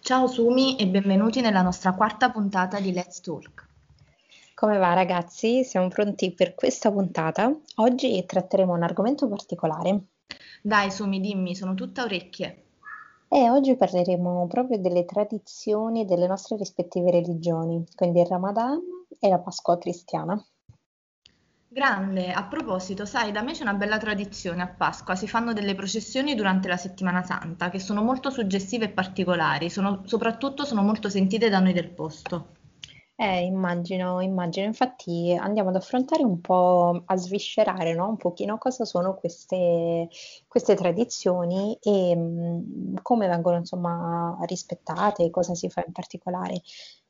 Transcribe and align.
Ciao 0.00 0.26
Sumi 0.26 0.76
e 0.76 0.86
benvenuti 0.86 1.40
nella 1.40 1.62
nostra 1.62 1.94
quarta 1.94 2.30
puntata 2.30 2.80
di 2.80 2.92
Let's 2.92 3.20
Talk. 3.20 3.68
Come 4.54 4.78
va 4.78 4.92
ragazzi? 4.92 5.64
Siamo 5.64 5.88
pronti 5.88 6.32
per 6.32 6.54
questa 6.54 6.90
puntata. 6.90 7.52
Oggi 7.76 8.24
tratteremo 8.24 8.72
un 8.72 8.82
argomento 8.82 9.28
particolare. 9.28 10.04
Dai 10.60 10.90
Sumi, 10.90 11.20
dimmi, 11.20 11.54
sono 11.54 11.74
tutta 11.74 12.04
orecchie. 12.04 12.64
E 13.28 13.48
oggi 13.48 13.76
parleremo 13.76 14.46
proprio 14.46 14.78
delle 14.78 15.04
tradizioni 15.04 16.04
delle 16.04 16.26
nostre 16.26 16.56
rispettive 16.56 17.10
religioni, 17.10 17.82
quindi 17.94 18.20
il 18.20 18.26
Ramadan 18.26 18.78
e 19.18 19.28
la 19.28 19.38
Pasqua 19.38 19.78
cristiana. 19.78 20.38
Grande, 21.72 22.30
a 22.30 22.44
proposito, 22.44 23.06
sai, 23.06 23.32
da 23.32 23.40
me 23.40 23.52
c'è 23.52 23.62
una 23.62 23.72
bella 23.72 23.96
tradizione 23.96 24.60
a 24.60 24.68
Pasqua, 24.68 25.14
si 25.14 25.26
fanno 25.26 25.54
delle 25.54 25.74
processioni 25.74 26.34
durante 26.34 26.68
la 26.68 26.76
settimana 26.76 27.22
santa 27.22 27.70
che 27.70 27.78
sono 27.78 28.02
molto 28.02 28.28
suggestive 28.28 28.84
e 28.84 28.90
particolari, 28.90 29.70
sono, 29.70 30.02
soprattutto 30.04 30.66
sono 30.66 30.82
molto 30.82 31.08
sentite 31.08 31.48
da 31.48 31.60
noi 31.60 31.72
del 31.72 31.88
posto. 31.88 32.48
Eh, 33.14 33.44
immagino, 33.44 34.20
immagino. 34.20 34.66
Infatti 34.66 35.36
andiamo 35.38 35.68
ad 35.70 35.76
affrontare 35.76 36.24
un 36.24 36.40
po', 36.40 37.02
a 37.06 37.16
sviscerare, 37.16 37.94
no? 37.94 38.08
Un 38.08 38.16
pochino 38.16 38.58
cosa 38.58 38.84
sono 38.84 39.14
queste, 39.14 40.08
queste 40.48 40.74
tradizioni 40.74 41.76
e 41.80 42.16
mh, 42.16 43.00
come 43.02 43.28
vengono, 43.28 43.56
insomma, 43.58 44.36
rispettate, 44.42 45.30
cosa 45.30 45.54
si 45.54 45.70
fa 45.70 45.82
in 45.86 45.92
particolare. 45.92 46.60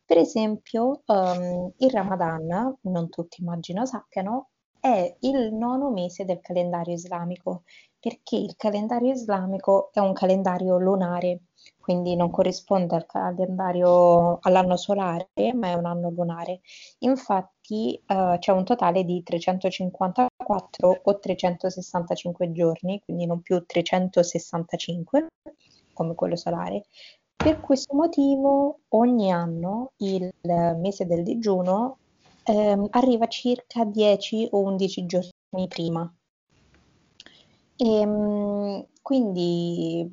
Per 0.04 0.18
esempio, 0.18 1.02
ehm, 1.06 1.72
il 1.78 1.90
Ramadan, 1.90 2.76
non 2.82 3.08
tutti 3.08 3.40
immagino 3.40 3.86
sappiano, 3.86 4.50
è 4.82 5.16
il 5.20 5.54
nono 5.54 5.90
mese 5.90 6.24
del 6.24 6.40
calendario 6.40 6.94
islamico, 6.94 7.62
perché 8.00 8.34
il 8.34 8.56
calendario 8.56 9.12
islamico 9.12 9.90
è 9.92 10.00
un 10.00 10.12
calendario 10.12 10.76
lunare, 10.76 11.42
quindi 11.78 12.16
non 12.16 12.32
corrisponde 12.32 12.96
al 12.96 13.06
calendario 13.06 14.40
all'anno 14.40 14.76
solare, 14.76 15.28
ma 15.54 15.68
è 15.68 15.74
un 15.74 15.84
anno 15.86 16.10
lunare. 16.10 16.62
Infatti 16.98 17.94
eh, 17.94 18.36
c'è 18.40 18.50
un 18.50 18.64
totale 18.64 19.04
di 19.04 19.22
354 19.22 21.00
o 21.04 21.18
365 21.20 22.50
giorni, 22.50 23.00
quindi 23.04 23.24
non 23.24 23.40
più 23.40 23.64
365 23.64 25.28
come 25.92 26.16
quello 26.16 26.34
solare. 26.34 26.86
Per 27.36 27.60
questo 27.60 27.94
motivo 27.94 28.80
ogni 28.88 29.30
anno 29.30 29.92
il 29.98 30.28
mese 30.42 31.06
del 31.06 31.22
digiuno 31.22 31.98
ehm, 32.44 32.86
arriva 32.90 33.26
circa 33.26 33.84
10 33.84 34.48
o 34.52 34.60
11 34.60 35.06
giorni 35.06 35.68
prima. 35.68 36.12
E, 37.76 38.00
ehm, 38.00 38.86
quindi 39.02 40.08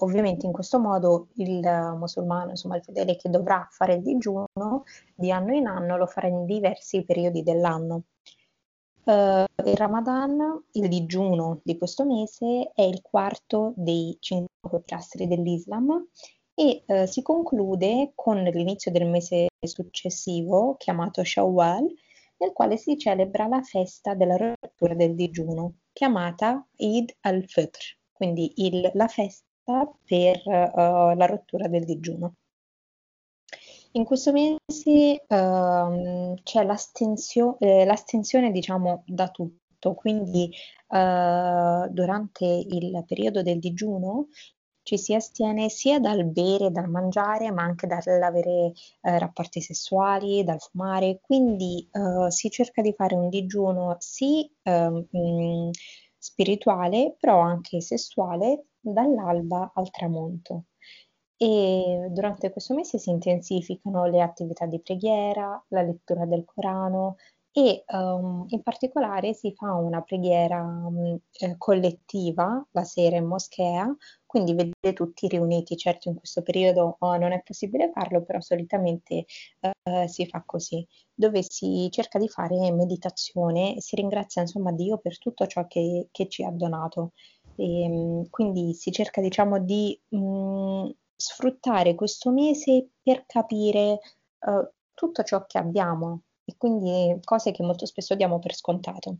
ovviamente 0.00 0.46
in 0.46 0.52
questo 0.52 0.78
modo 0.78 1.28
il 1.34 1.60
musulmano, 1.96 2.50
insomma 2.50 2.76
il 2.76 2.82
fedele 2.82 3.16
che 3.16 3.28
dovrà 3.28 3.66
fare 3.70 3.94
il 3.94 4.02
digiuno 4.02 4.46
di 5.14 5.30
anno 5.30 5.54
in 5.54 5.66
anno 5.66 5.96
lo 5.96 6.06
farà 6.06 6.28
in 6.28 6.44
diversi 6.44 7.04
periodi 7.04 7.42
dell'anno. 7.42 8.04
Uh, 9.04 9.44
il 9.64 9.74
Ramadan, 9.74 10.64
il 10.72 10.88
digiuno 10.88 11.60
di 11.62 11.78
questo 11.78 12.04
mese, 12.04 12.72
è 12.74 12.82
il 12.82 13.00
quarto 13.00 13.72
dei 13.76 14.16
cinque 14.20 14.80
pilastri 14.84 15.26
dell'Islam 15.26 16.06
e 16.58 16.82
uh, 16.86 17.06
si 17.06 17.22
conclude 17.22 18.10
con 18.16 18.42
l'inizio 18.42 18.90
del 18.90 19.06
mese 19.06 19.46
successivo, 19.64 20.74
chiamato 20.76 21.22
Shawwal, 21.22 21.86
nel 22.38 22.52
quale 22.52 22.76
si 22.76 22.98
celebra 22.98 23.46
la 23.46 23.62
festa 23.62 24.14
della 24.14 24.36
rottura 24.36 24.94
del 24.94 25.14
digiuno, 25.14 25.74
chiamata 25.92 26.66
Eid 26.74 27.14
al-Fitr, 27.20 27.98
quindi 28.10 28.54
il, 28.56 28.90
la 28.94 29.06
festa 29.06 29.88
per 30.04 30.42
uh, 30.46 31.14
la 31.16 31.26
rottura 31.26 31.68
del 31.68 31.84
digiuno. 31.84 32.34
In 33.92 34.04
questo 34.04 34.32
mese 34.32 35.24
uh, 35.28 36.34
c'è 36.42 36.64
l'astensio- 36.64 37.56
eh, 37.60 37.84
l'astensione, 37.84 38.50
diciamo, 38.50 39.04
da 39.06 39.28
tutto, 39.28 39.94
quindi 39.94 40.50
uh, 40.88 41.88
durante 41.88 42.44
il 42.46 43.04
periodo 43.06 43.42
del 43.42 43.60
digiuno 43.60 44.26
ci 44.88 44.96
si 44.96 45.14
astiene 45.14 45.68
sia 45.68 46.00
dal 46.00 46.24
bere, 46.24 46.70
dal 46.70 46.88
mangiare, 46.88 47.50
ma 47.50 47.62
anche 47.62 47.86
dall'avere 47.86 48.72
eh, 49.02 49.18
rapporti 49.18 49.60
sessuali, 49.60 50.44
dal 50.44 50.58
fumare, 50.60 51.20
quindi 51.20 51.86
eh, 51.92 52.30
si 52.30 52.48
cerca 52.48 52.80
di 52.80 52.94
fare 52.94 53.14
un 53.14 53.28
digiuno 53.28 53.96
sì 53.98 54.50
eh, 54.62 54.88
mh, 54.88 55.70
spirituale, 56.16 57.14
però 57.20 57.38
anche 57.40 57.82
sessuale 57.82 58.68
dall'alba 58.80 59.72
al 59.74 59.90
tramonto. 59.90 60.64
E 61.36 62.08
durante 62.10 62.50
questo 62.50 62.74
mese 62.74 62.96
si 62.98 63.10
intensificano 63.10 64.06
le 64.06 64.22
attività 64.22 64.64
di 64.64 64.80
preghiera, 64.80 65.62
la 65.68 65.82
lettura 65.82 66.24
del 66.24 66.44
Corano, 66.46 67.16
e 67.58 67.82
um, 67.88 68.44
in 68.50 68.62
particolare 68.62 69.34
si 69.34 69.52
fa 69.52 69.74
una 69.74 70.00
preghiera 70.02 70.62
um, 70.62 71.18
eh, 71.32 71.56
collettiva 71.58 72.64
la 72.70 72.84
sera 72.84 73.16
in 73.16 73.24
moschea, 73.26 73.92
quindi 74.24 74.54
vedete 74.54 74.92
tutti 74.92 75.26
riuniti, 75.26 75.76
certo 75.76 76.08
in 76.08 76.14
questo 76.14 76.42
periodo 76.42 76.98
oh, 77.00 77.16
non 77.16 77.32
è 77.32 77.42
possibile 77.42 77.90
farlo, 77.92 78.22
però 78.22 78.40
solitamente 78.40 79.24
uh, 79.60 80.06
si 80.06 80.24
fa 80.26 80.44
così, 80.46 80.86
dove 81.12 81.42
si 81.42 81.88
cerca 81.90 82.20
di 82.20 82.28
fare 82.28 82.70
meditazione 82.70 83.74
e 83.74 83.80
si 83.80 83.96
ringrazia 83.96 84.42
insomma 84.42 84.70
Dio 84.70 84.98
per 84.98 85.18
tutto 85.18 85.44
ciò 85.48 85.66
che, 85.66 86.06
che 86.12 86.28
ci 86.28 86.44
ha 86.44 86.50
donato. 86.52 87.10
E, 87.56 87.86
um, 87.90 88.28
quindi 88.30 88.72
si 88.72 88.92
cerca 88.92 89.20
diciamo 89.20 89.58
di 89.58 90.00
mm, 90.14 90.90
sfruttare 91.16 91.96
questo 91.96 92.30
mese 92.30 92.90
per 93.02 93.24
capire 93.26 93.98
uh, 94.46 94.70
tutto 94.94 95.24
ciò 95.24 95.44
che 95.44 95.58
abbiamo 95.58 96.22
e 96.48 96.54
quindi 96.56 97.20
cose 97.24 97.52
che 97.52 97.62
molto 97.62 97.84
spesso 97.84 98.14
diamo 98.14 98.38
per 98.38 98.54
scontato. 98.54 99.18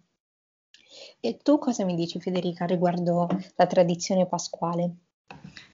E 1.20 1.36
tu 1.36 1.58
cosa 1.58 1.84
mi 1.84 1.94
dici 1.94 2.18
Federica 2.18 2.64
riguardo 2.64 3.28
la 3.56 3.66
tradizione 3.66 4.26
pasquale? 4.26 4.94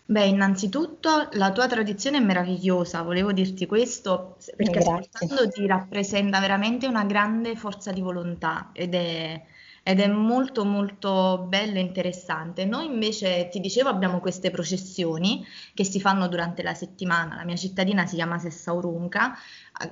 Beh, 0.05 0.27
innanzitutto 0.27 1.29
la 1.33 1.53
tua 1.53 1.69
tradizione 1.69 2.19
è 2.19 2.21
meravigliosa, 2.21 3.03
volevo 3.03 3.33
dirti 3.33 3.67
questo 3.67 4.37
perché 4.57 4.81
ascoltando 4.81 5.49
ti 5.49 5.65
rappresenta 5.67 6.41
veramente 6.41 6.89
una 6.89 7.05
grande 7.05 7.55
forza 7.55 7.93
di 7.93 8.01
volontà 8.01 8.71
ed 8.73 8.95
è, 8.95 9.41
ed 9.87 10.01
è 10.01 10.09
molto 10.09 10.65
molto 10.65 11.45
bello 11.47 11.77
e 11.77 11.81
interessante. 11.81 12.65
Noi 12.65 12.87
invece, 12.87 13.49
ti 13.51 13.61
dicevo, 13.61 13.91
abbiamo 13.91 14.19
queste 14.19 14.51
processioni 14.51 15.45
che 15.75 15.85
si 15.85 16.01
fanno 16.01 16.27
durante 16.27 16.63
la 16.63 16.73
settimana. 16.73 17.37
La 17.37 17.45
mia 17.45 17.55
cittadina 17.55 18.07
si 18.07 18.15
chiama 18.15 18.39
Sessaurunca, 18.39 19.37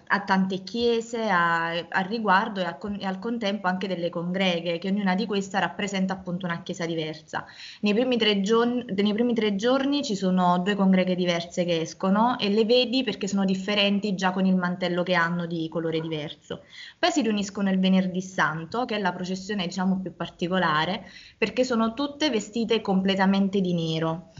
ha, 0.07 0.21
tante 0.21 0.63
chiese 0.63 1.29
al 1.29 2.05
riguardo 2.09 2.61
e, 2.61 2.65
a, 2.65 2.79
e, 2.99 3.05
al 3.05 3.19
contempo 3.19 3.69
anche 3.69 3.87
delle 3.87 4.09
congreghe, 4.09 4.79
che 4.79 4.89
ognuna 4.89 5.15
di 5.15 5.27
queste 5.27 5.61
rappresenta 5.61 6.15
appunto 6.15 6.47
una 6.47 6.63
chiesa 6.63 6.87
diversa. 6.87 7.45
Nei 7.81 7.93
primi, 7.93 8.17
giorni, 8.41 8.87
nei 8.87 9.13
primi 9.13 9.35
tre 9.35 9.57
giorni 9.57 10.03
ci 10.03 10.17
sono 10.17 10.59
due 10.61 10.75
congreghe 10.75 11.15
diverse 11.15 11.67
che 11.67 11.83
escono 11.83 12.39
e 12.39 12.49
le 12.49 12.65
vedi 12.65 13.05
perché 13.05 13.29
sono 13.29 13.45
differenti 13.45 14.15
già 14.15 14.31
con 14.31 14.47
il 14.47 14.57
mantello 14.57 15.03
che 15.03 15.13
hanno 15.13 15.45
di 15.45 15.69
colore 15.69 16.01
diverso. 16.01 16.63
Poi 16.99 17.11
si 17.11 17.21
riuniscono 17.21 17.69
il 17.69 17.79
venerdì 17.79 18.23
santo, 18.23 18.87
che 18.87 18.97
è 18.97 18.99
la 18.99 19.13
processione 19.13 19.67
diciamo 19.67 19.81
più 20.01 20.15
particolare, 20.15 21.05
perché 21.39 21.65
sono 21.65 21.95
tutte 21.95 22.31
vestite 22.31 22.81
completamente 22.81 23.61
di 23.61 23.75
nero. 23.75 24.31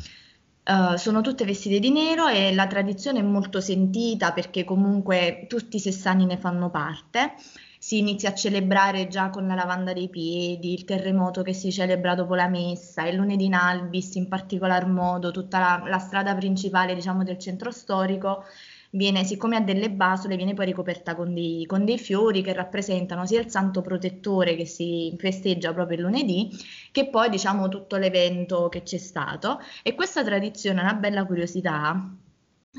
Uh, 0.65 0.97
sono 0.97 1.23
tutte 1.23 1.45
vestite 1.45 1.81
di 1.81 1.91
nero 1.91 2.29
e 2.29 2.55
la 2.55 2.69
tradizione 2.69 3.19
è 3.19 3.23
molto 3.23 3.61
sentita 3.61 4.31
perché 4.31 4.63
comunque 4.63 5.47
tutti 5.49 5.77
i 5.77 5.81
sessani 5.81 6.25
ne 6.25 6.37
fanno 6.37 6.71
parte. 6.71 7.35
Si 7.79 7.99
inizia 7.99 8.29
a 8.29 8.35
celebrare 8.35 9.09
già 9.09 9.29
con 9.29 9.45
la 9.49 9.57
lavanda 9.57 9.93
dei 9.93 10.09
piedi, 10.09 10.73
il 10.73 10.85
terremoto 10.85 11.43
che 11.43 11.53
si 11.53 11.73
celebra 11.73 12.15
dopo 12.15 12.37
la 12.37 12.47
messa, 12.47 13.09
il 13.09 13.17
lunedì 13.17 13.47
in 13.47 13.55
albis 13.55 14.15
in 14.15 14.29
particolar 14.29 14.87
modo, 14.87 15.33
tutta 15.33 15.59
la, 15.59 15.83
la 15.89 15.99
strada 15.99 16.33
principale 16.37 16.95
diciamo, 16.95 17.25
del 17.25 17.39
centro 17.39 17.73
storico 17.73 18.45
viene, 18.95 19.25
siccome 19.25 19.57
ha 19.57 19.61
delle 19.61 19.91
basole, 19.91 20.37
viene 20.37 20.55
poi 20.55 20.67
ricoperta 20.67 21.15
con 21.15 21.33
dei, 21.33 21.65
con 21.67 21.85
dei 21.85 21.99
fiori 21.99 22.43
che 22.43 22.53
rappresentano 22.53 23.27
sia 23.27 23.41
il 23.41 23.51
santo 23.51 23.81
protettore 23.81 24.55
che 24.55 24.67
si 24.67 25.15
festeggia 25.19 25.73
proprio 25.73 25.97
il 25.99 26.03
lunedì, 26.05 26.51
che 26.91 27.09
poi 27.09 27.31
diciamo 27.31 27.69
tutto 27.69 27.97
l'evento 27.97 28.69
che 28.69 28.83
c'è 28.83 28.99
stato. 28.99 29.61
E 29.83 29.95
questa 29.95 30.23
tradizione, 30.23 30.83
una 30.83 30.95
bella 30.95 31.25
curiosità, 31.25 32.15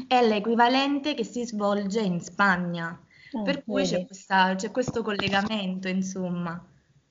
è 0.07 0.27
l'equivalente 0.27 1.15
che 1.15 1.23
si 1.23 1.45
svolge 1.45 2.01
in 2.01 2.19
Spagna. 2.19 2.99
Oh, 3.31 3.41
per 3.41 3.63
cui 3.63 3.83
c'è, 3.83 4.05
questa, 4.05 4.53
c'è, 4.55 4.69
questo 4.69 5.01
collegamento, 5.01 5.87
insomma. 5.87 6.63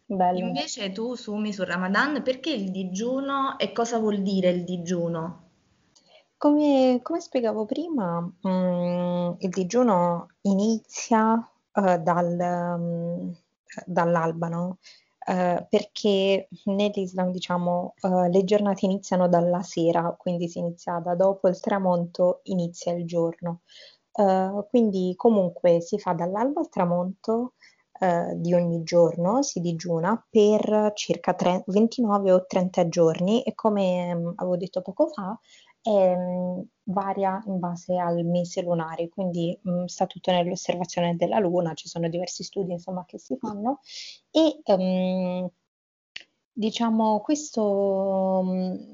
Bello. 0.05 0.39
Invece 0.39 0.93
tu 0.93 1.15
sumi 1.15 1.53
sul 1.53 1.65
Ramadan 1.65 2.23
perché 2.23 2.53
il 2.53 2.71
digiuno 2.71 3.59
e 3.59 3.73
cosa 3.73 3.99
vuol 3.99 4.23
dire 4.23 4.51
il 4.51 4.63
digiuno? 4.63 5.42
Come, 6.43 6.99
come 7.05 7.21
spiegavo 7.21 7.67
prima, 7.67 8.21
mm, 8.21 9.35
il 9.39 9.49
digiuno 9.51 10.27
inizia 10.41 11.37
eh, 11.73 11.99
dal, 12.01 12.77
mm, 12.81 13.31
dall'alba, 13.87 14.49
no? 14.49 14.79
eh, 15.25 15.65
perché 15.71 16.49
nell'Islam, 16.65 17.31
diciamo, 17.31 17.95
eh, 18.01 18.29
le 18.29 18.43
giornate 18.43 18.87
iniziano 18.87 19.29
dalla 19.29 19.63
sera, 19.63 20.17
quindi 20.19 20.49
si 20.49 20.59
inizia 20.59 20.99
da 20.99 21.15
dopo 21.15 21.47
il 21.47 21.61
tramonto, 21.61 22.41
inizia 22.45 22.93
il 22.93 23.07
giorno. 23.07 23.61
Eh, 24.13 24.67
quindi 24.69 25.15
comunque 25.17 25.81
si 25.81 25.97
fa 26.01 26.13
dall'alba 26.13 26.61
al 26.61 26.69
tramonto 26.69 27.53
di 28.35 28.53
ogni 28.53 28.83
giorno, 28.83 29.43
si 29.45 29.61
digiuna 29.61 30.27
per 30.29 30.91
circa 30.95 31.35
tre, 31.35 31.63
29 31.67 32.33
o 32.33 32.45
30 32.47 32.89
giorni 32.89 33.45
e 33.45 33.55
come 33.55 34.13
mh, 34.13 34.33
avevo 34.39 34.57
detto 34.57 34.83
poco 34.83 35.07
fa, 35.07 35.39
ehm, 35.83 36.65
varia 36.85 37.43
in 37.47 37.59
base 37.59 37.97
al 37.97 38.25
mese 38.25 38.63
lunare, 38.63 39.09
quindi 39.09 39.59
mh, 39.63 39.85
sta 39.85 40.07
tutto 40.07 40.31
nell'osservazione 40.31 41.17
della 41.17 41.39
luna, 41.39 41.75
ci 41.75 41.89
sono 41.89 42.09
diversi 42.09 42.43
studi 42.43 42.73
insomma 42.73 43.05
che 43.05 43.19
si 43.19 43.37
fanno. 43.37 43.81
E 44.31 44.61
ehm, 44.65 45.49
diciamo 46.53 47.21
questo, 47.21 48.45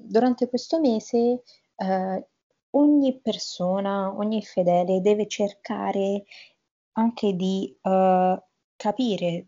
durante 0.05 0.49
questo 0.49 0.81
mese 0.81 1.43
eh, 1.77 2.29
ogni 2.71 3.21
persona, 3.21 4.15
ogni 4.17 4.43
fedele 4.43 5.01
deve 5.01 5.27
cercare 5.27 6.25
anche 6.93 7.35
di 7.35 7.77
uh, 7.83 8.37
capire 8.77 9.47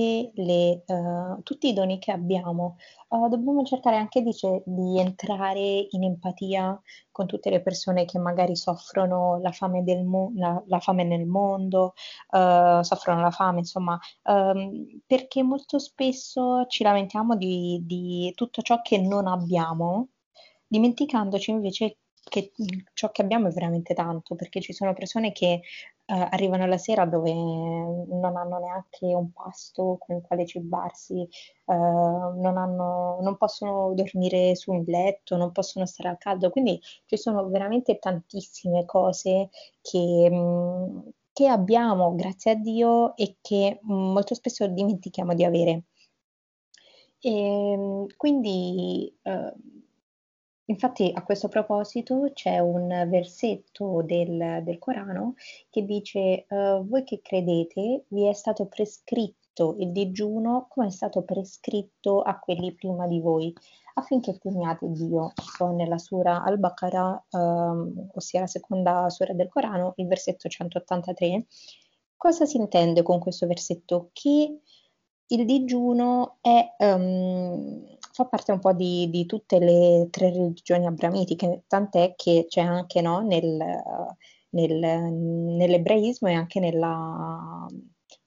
le, 0.00 0.84
uh, 0.86 1.42
tutti 1.42 1.68
i 1.68 1.72
doni 1.72 1.98
che 1.98 2.12
abbiamo. 2.12 2.76
Uh, 3.08 3.28
dobbiamo 3.28 3.62
cercare 3.64 3.96
anche 3.96 4.22
di, 4.22 4.32
di, 4.64 4.98
entrare 4.98 5.86
in 5.90 6.04
empatia 6.04 6.80
con 7.10 7.26
tutte 7.26 7.50
le 7.50 7.60
persone 7.60 8.04
che 8.04 8.18
magari 8.18 8.56
soffrono 8.56 9.38
la 9.42 9.52
fame, 9.52 9.82
mo- 10.02 10.32
la, 10.34 10.62
la 10.66 10.80
fame 10.80 11.04
nel 11.04 11.26
mondo, 11.26 11.92
soffrono 12.30 13.20
la 13.20 13.30
fame, 13.30 13.58
insomma, 13.58 13.98
um, 14.24 15.00
perché 15.06 15.42
molto 15.42 15.78
spesso 15.78 16.64
ci 16.68 16.82
lamentiamo 16.82 17.36
di, 17.36 17.80
di 17.84 18.32
tutto 18.34 18.62
ciò 18.62 18.80
che 18.80 18.98
non 18.98 19.26
abbiamo, 19.26 20.08
dimenticandoci 20.66 21.50
invece 21.50 21.98
che 22.28 22.52
ciò 22.94 23.10
che 23.10 23.22
abbiamo 23.22 23.48
è 23.48 23.50
veramente 23.50 23.94
tanto, 23.94 24.34
perché 24.34 24.60
ci 24.60 24.72
sono 24.72 24.94
persone 24.94 25.32
che 25.32 25.62
eh, 26.06 26.28
arrivano 26.30 26.66
la 26.66 26.78
sera 26.78 27.04
dove 27.06 27.32
non 27.32 28.36
hanno 28.36 28.58
neanche 28.58 29.06
un 29.14 29.32
pasto 29.32 29.96
con 30.00 30.16
il 30.16 30.22
quale 30.22 30.46
cibarsi, 30.46 31.22
eh, 31.22 31.74
non, 31.74 32.56
hanno, 32.56 33.18
non 33.20 33.36
possono 33.36 33.92
dormire 33.94 34.54
su 34.56 34.72
un 34.72 34.84
letto, 34.86 35.36
non 35.36 35.52
possono 35.52 35.86
stare 35.86 36.08
al 36.10 36.18
caldo, 36.18 36.50
quindi 36.50 36.80
ci 37.06 37.16
sono 37.16 37.48
veramente 37.48 37.98
tantissime 37.98 38.84
cose 38.84 39.50
che, 39.80 40.30
mh, 40.30 41.10
che 41.32 41.48
abbiamo, 41.48 42.14
grazie 42.14 42.52
a 42.52 42.54
Dio, 42.56 43.16
e 43.16 43.36
che 43.40 43.78
mh, 43.82 43.92
molto 43.94 44.34
spesso 44.34 44.66
dimentichiamo 44.66 45.34
di 45.34 45.44
avere. 45.44 45.82
E, 47.20 48.06
quindi 48.16 49.14
eh, 49.22 49.52
Infatti 50.72 51.10
a 51.14 51.22
questo 51.22 51.48
proposito 51.48 52.30
c'è 52.32 52.58
un 52.58 52.88
versetto 53.10 54.00
del, 54.02 54.62
del 54.64 54.78
Corano 54.78 55.34
che 55.68 55.84
dice 55.84 56.46
uh, 56.48 56.82
voi 56.86 57.04
che 57.04 57.20
credete 57.20 58.04
vi 58.08 58.26
è 58.26 58.32
stato 58.32 58.64
prescritto 58.64 59.76
il 59.78 59.92
digiuno 59.92 60.68
come 60.70 60.86
è 60.86 60.90
stato 60.90 61.24
prescritto 61.24 62.22
a 62.22 62.38
quelli 62.38 62.72
prima 62.72 63.06
di 63.06 63.20
voi 63.20 63.54
affinché 63.94 64.38
temiate 64.38 64.90
Dio. 64.90 65.32
Sto 65.34 65.72
nella 65.72 65.98
sura 65.98 66.42
Al-Baqarah, 66.42 67.26
um, 67.32 68.08
ossia 68.14 68.40
la 68.40 68.46
seconda 68.46 69.10
sura 69.10 69.34
del 69.34 69.50
Corano, 69.50 69.92
il 69.96 70.06
versetto 70.06 70.48
183. 70.48 71.48
Cosa 72.16 72.46
si 72.46 72.56
intende 72.56 73.02
con 73.02 73.18
questo 73.18 73.46
versetto? 73.46 74.08
Che 74.14 74.58
il 75.26 75.44
digiuno 75.44 76.38
è, 76.40 76.74
um, 76.78 77.84
fa 78.12 78.26
parte 78.26 78.52
un 78.52 78.60
po' 78.60 78.72
di, 78.72 79.08
di, 79.10 79.26
tutte 79.26 79.58
le 79.58 80.08
tre 80.10 80.30
religioni 80.30 80.86
abramitiche, 80.86 81.64
tant'è 81.66 82.14
che 82.14 82.46
c'è 82.48 82.60
anche 82.60 83.00
no, 83.00 83.20
nel, 83.20 83.58
nel, 84.50 84.78
nell'ebraismo 84.78 86.28
e 86.28 86.34
anche 86.34 86.60
nella, 86.60 87.66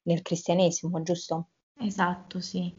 nel 0.04 0.22
cristianesimo, 0.22 1.02
giusto? 1.04 1.50
Esatto, 1.80 2.40
sì. 2.40 2.74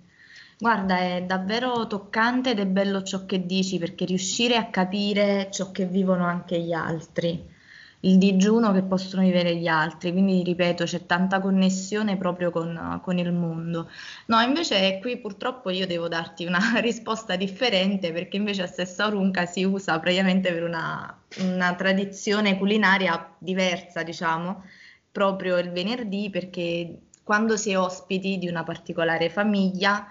Guarda, 0.58 0.99
è 0.99 1.23
davvero 1.25 1.87
toccante 1.87 2.50
ed 2.50 2.61
è 2.61 2.67
bello 2.67 3.03
ciò 3.03 3.26
che 3.26 3.44
dici 3.44 3.79
perché 3.79 4.05
riuscire 4.05 4.56
a 4.56 4.70
capire 4.70 5.49
ciò 5.50 5.70
che 5.70 5.87
vivono 5.87 6.25
anche 6.25 6.61
gli 6.61 6.73
altri 6.73 7.55
il 8.01 8.19
digiuno 8.19 8.73
che 8.73 8.83
possono 8.83 9.23
vivere 9.23 9.57
gli 9.57 9.67
altri, 9.67 10.13
quindi 10.13 10.43
ripeto, 10.43 10.85
c'è 10.85 11.07
tanta 11.07 11.41
connessione 11.41 12.17
proprio 12.17 12.51
con, 12.51 13.01
con, 13.03 13.19
il 13.19 13.33
mondo. 13.33 13.89
No, 14.27 14.41
invece 14.41 14.99
qui 15.01 15.19
purtroppo 15.19 15.71
io 15.71 15.87
devo 15.87 16.09
darti 16.09 16.45
una 16.45 16.61
risposta 16.81 17.37
differente 17.37 18.13
perché 18.13 18.37
invece 18.37 18.63
a 18.63 18.67
Sessa 18.67 19.07
Orunca 19.07 19.47
si 19.47 19.65
usa 19.65 19.99
praticamente 19.99 20.53
per 20.53 20.63
una, 20.63 21.19
una 21.39 21.75
tradizione 21.75 22.59
culinaria 22.59 23.35
diversa, 23.39 24.03
diciamo, 24.03 24.63
proprio 25.11 25.57
il 25.59 25.71
venerdì 25.71 26.29
perché 26.31 26.99
quando 27.25 27.57
si 27.57 27.71
è 27.71 27.79
ospiti 27.79 28.39
di 28.39 28.49
una 28.49 28.63
particolare 28.63 29.31
famiglia, 29.31 30.07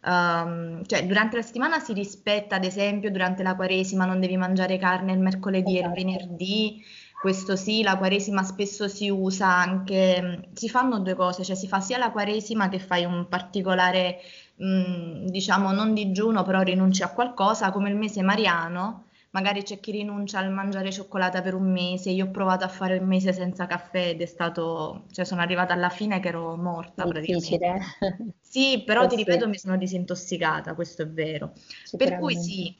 Um, 0.00 0.84
cioè 0.86 1.04
durante 1.06 1.36
la 1.36 1.42
settimana 1.42 1.80
si 1.80 1.92
rispetta, 1.92 2.56
ad 2.56 2.64
esempio, 2.64 3.10
durante 3.10 3.42
la 3.42 3.56
Quaresima 3.56 4.04
non 4.04 4.20
devi 4.20 4.36
mangiare 4.36 4.78
carne 4.78 5.12
il 5.12 5.18
mercoledì 5.18 5.76
esatto. 5.76 5.94
e 5.94 6.00
il 6.00 6.06
esatto. 6.06 6.26
venerdì, 6.26 6.84
questo 7.18 7.56
sì, 7.56 7.82
la 7.82 7.96
Quaresima 7.98 8.42
spesso 8.44 8.86
si 8.88 9.10
usa 9.10 9.48
anche, 9.48 10.50
si 10.54 10.68
fanno 10.68 11.00
due 11.00 11.14
cose, 11.14 11.44
cioè 11.44 11.56
si 11.56 11.66
fa 11.66 11.80
sia 11.80 11.98
la 11.98 12.12
Quaresima 12.12 12.68
che 12.68 12.78
fai 12.78 13.04
un 13.04 13.26
particolare, 13.28 14.18
mh, 14.56 15.26
diciamo, 15.26 15.72
non 15.72 15.94
digiuno, 15.94 16.42
però 16.44 16.60
rinunci 16.62 17.02
a 17.02 17.12
qualcosa, 17.12 17.72
come 17.72 17.90
il 17.90 17.96
mese 17.96 18.22
mariano, 18.22 19.06
magari 19.30 19.62
c'è 19.62 19.80
chi 19.80 19.90
rinuncia 19.90 20.38
al 20.38 20.50
mangiare 20.52 20.92
cioccolata 20.92 21.42
per 21.42 21.54
un 21.54 21.70
mese, 21.70 22.10
io 22.10 22.26
ho 22.26 22.30
provato 22.30 22.64
a 22.64 22.68
fare 22.68 22.98
un 22.98 23.06
mese 23.06 23.32
senza 23.32 23.66
caffè 23.66 24.10
ed 24.10 24.22
è 24.22 24.26
stato, 24.26 25.04
cioè 25.10 25.24
sono 25.24 25.40
arrivata 25.40 25.74
alla 25.74 25.90
fine 25.90 26.20
che 26.20 26.28
ero 26.28 26.56
morta 26.56 27.04
Difficile. 27.04 27.80
Sì, 28.40 28.82
però 28.86 29.04
eh 29.04 29.06
ti 29.08 29.16
ripeto, 29.16 29.48
mi 29.48 29.58
sono 29.58 29.76
disintossicata, 29.76 30.74
questo 30.74 31.02
è 31.02 31.08
vero. 31.08 31.52
Per 31.96 32.18
cui 32.18 32.34
sì, 32.36 32.74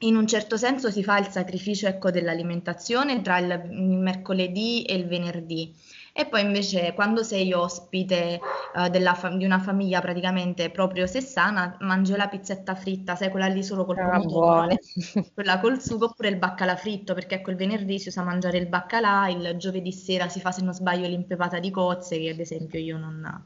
in 0.00 0.14
un 0.14 0.26
certo 0.26 0.56
senso 0.56 0.90
si 0.90 1.02
fa 1.02 1.18
il 1.18 1.26
sacrificio 1.26 1.88
ecco, 1.88 2.10
dell'alimentazione 2.10 3.20
tra 3.20 3.38
il, 3.38 3.68
mercoledì 3.70 4.84
e 4.84 4.94
il 4.94 5.06
venerdì. 5.06 5.74
E 6.12 6.26
poi 6.26 6.40
invece 6.40 6.94
quando 6.94 7.22
sei 7.22 7.52
ospite 7.52 8.40
uh, 8.74 9.14
fa- 9.14 9.28
di 9.30 9.44
una 9.44 9.60
famiglia 9.60 10.00
praticamente 10.00 10.70
proprio 10.70 11.06
sessana, 11.06 11.76
mangi 11.80 12.14
la 12.16 12.28
pizzetta 12.28 12.74
fritta, 12.74 13.14
sai 13.14 13.30
quella 13.30 13.46
lì 13.46 13.62
solo 13.62 13.84
col 13.84 13.98
ah, 13.98 14.10
pomodoro, 14.10 14.66
quella 15.34 15.60
col 15.60 15.80
sugo 15.80 16.06
oppure 16.06 16.28
il 16.28 16.36
baccalà 16.36 16.74
fritto, 16.76 17.14
perché 17.14 17.36
ecco 17.36 17.50
il 17.50 17.56
venerdì 17.56 17.98
si 17.98 18.08
usa 18.08 18.22
mangiare 18.22 18.58
il 18.58 18.66
baccalà, 18.66 19.28
il 19.28 19.56
giovedì 19.58 19.92
sera 19.92 20.28
si 20.28 20.40
fa 20.40 20.50
se 20.50 20.62
non 20.62 20.74
sbaglio 20.74 21.06
l'impepata 21.06 21.60
di 21.60 21.70
cozze, 21.70 22.18
che 22.18 22.30
ad 22.30 22.40
esempio 22.40 22.80
io 22.80 22.98
non, 22.98 23.44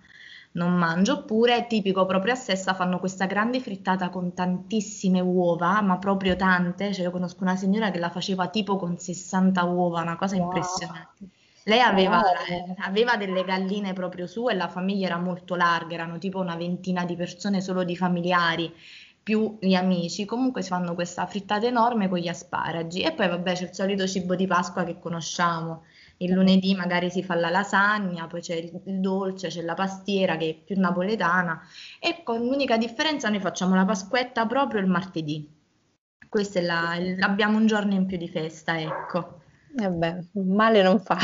non 0.53 0.73
mangio, 0.75 1.15
oppure 1.15 1.67
tipico 1.67 2.05
proprio 2.05 2.35
a 2.35 2.37
Sessa 2.37 2.75
fanno 2.75 2.99
questa 2.99 3.27
grande 3.27 3.61
frittata 3.61 4.11
con 4.11 4.35
tantissime 4.35 5.21
uova, 5.21 5.81
ma 5.81 5.99
proprio 5.99 6.37
tante, 6.37 6.93
cioè 6.93 7.05
io 7.05 7.11
conosco 7.11 7.43
una 7.43 7.57
signora 7.57 7.91
che 7.91 7.99
la 7.99 8.11
faceva 8.11 8.49
tipo 8.49 8.77
con 8.77 8.99
60 8.99 9.63
uova, 9.65 10.03
una 10.03 10.17
cosa 10.17 10.37
wow. 10.37 10.45
impressionante. 10.45 11.27
Lei 11.65 11.81
aveva, 11.81 12.17
wow. 12.19 12.75
aveva, 12.79 13.17
delle 13.17 13.45
galline 13.45 13.93
proprio 13.93 14.27
su 14.27 14.49
e 14.49 14.55
la 14.55 14.69
famiglia 14.69 15.07
era 15.07 15.19
molto 15.19 15.55
larga, 15.55 15.95
erano 15.95 16.19
tipo 16.19 16.41
una 16.41 16.57
ventina 16.57 17.05
di 17.05 17.15
persone 17.15 17.61
solo 17.61 17.85
di 17.85 17.97
familiari 17.97 18.75
più 19.23 19.57
gli 19.61 19.75
amici, 19.75 20.25
comunque 20.25 20.63
si 20.63 20.69
fanno 20.69 20.95
questa 20.95 21.27
frittata 21.27 21.67
enorme 21.67 22.09
con 22.09 22.19
gli 22.19 22.27
asparagi 22.27 23.03
e 23.03 23.13
poi 23.13 23.29
vabbè 23.29 23.53
c'è 23.53 23.65
il 23.65 23.73
solito 23.73 24.07
cibo 24.07 24.35
di 24.35 24.49
Pasqua 24.49 24.83
che 24.83 24.99
conosciamo, 24.99 25.85
il 26.25 26.33
lunedì 26.33 26.75
magari 26.75 27.11
si 27.11 27.23
fa 27.23 27.35
la 27.35 27.51
lasagna, 27.51 28.27
poi 28.27 28.41
c'è 28.41 28.55
il 28.57 29.01
dolce, 29.01 29.49
c'è 29.49 29.63
la 29.63 29.75
pastiera 29.75 30.37
che 30.37 30.51
è 30.51 30.55
più 30.55 30.79
napoletana 30.79 31.61
e 32.01 32.23
con 32.23 32.39
l'unica 32.41 32.77
differenza 32.77 33.29
noi 33.29 33.41
facciamo 33.41 33.75
la 33.75 33.85
Pasquetta 33.85 34.47
proprio 34.47 34.81
il 34.81 34.87
martedì. 34.87 35.49
Questo 36.29 36.59
è 36.59 36.63
la, 36.63 36.97
abbiamo 37.21 37.59
un 37.59 37.67
giorno 37.67 37.95
in 37.95 38.07
più 38.07 38.17
di 38.17 38.29
festa, 38.29 38.81
ecco. 38.81 39.42
Eh 39.75 39.89
male 40.33 40.83
non 40.83 41.01
fa. 41.01 41.17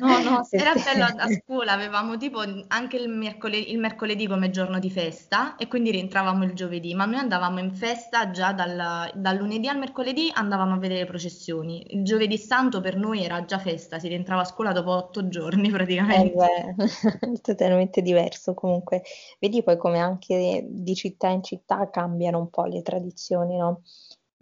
No, 0.00 0.22
no, 0.22 0.46
era 0.50 0.72
bello 0.72 1.04
a 1.04 1.28
scuola, 1.28 1.72
avevamo 1.72 2.16
tipo 2.16 2.42
anche 2.68 2.96
il 2.96 3.08
mercoledì, 3.08 3.72
il 3.72 3.78
mercoledì 3.78 4.26
come 4.26 4.50
giorno 4.50 4.78
di 4.78 4.90
festa 4.90 5.56
e 5.56 5.68
quindi 5.68 5.90
rientravamo 5.90 6.44
il 6.44 6.54
giovedì, 6.54 6.94
ma 6.94 7.04
noi 7.04 7.18
andavamo 7.18 7.58
in 7.58 7.74
festa 7.74 8.30
già 8.30 8.52
dal, 8.52 9.10
dal 9.14 9.36
lunedì 9.36 9.68
al 9.68 9.78
mercoledì 9.78 10.30
andavamo 10.32 10.74
a 10.74 10.78
vedere 10.78 11.00
le 11.00 11.06
processioni. 11.06 11.94
Il 11.94 12.02
giovedì 12.02 12.38
santo 12.38 12.80
per 12.80 12.96
noi 12.96 13.22
era 13.22 13.44
già 13.44 13.58
festa, 13.58 13.98
si 13.98 14.08
rientrava 14.08 14.42
a 14.42 14.46
scuola 14.46 14.72
dopo 14.72 14.92
otto 14.92 15.28
giorni 15.28 15.68
praticamente. 15.70 16.32
Eh 16.32 16.74
beh, 16.74 17.40
totalmente 17.42 18.00
diverso 18.00 18.54
comunque. 18.54 19.02
Vedi 19.38 19.62
poi 19.62 19.76
come 19.76 19.98
anche 19.98 20.66
di 20.70 20.94
città 20.94 21.28
in 21.28 21.42
città 21.42 21.90
cambiano 21.90 22.38
un 22.38 22.48
po' 22.48 22.64
le 22.64 22.80
tradizioni, 22.80 23.58
no? 23.58 23.82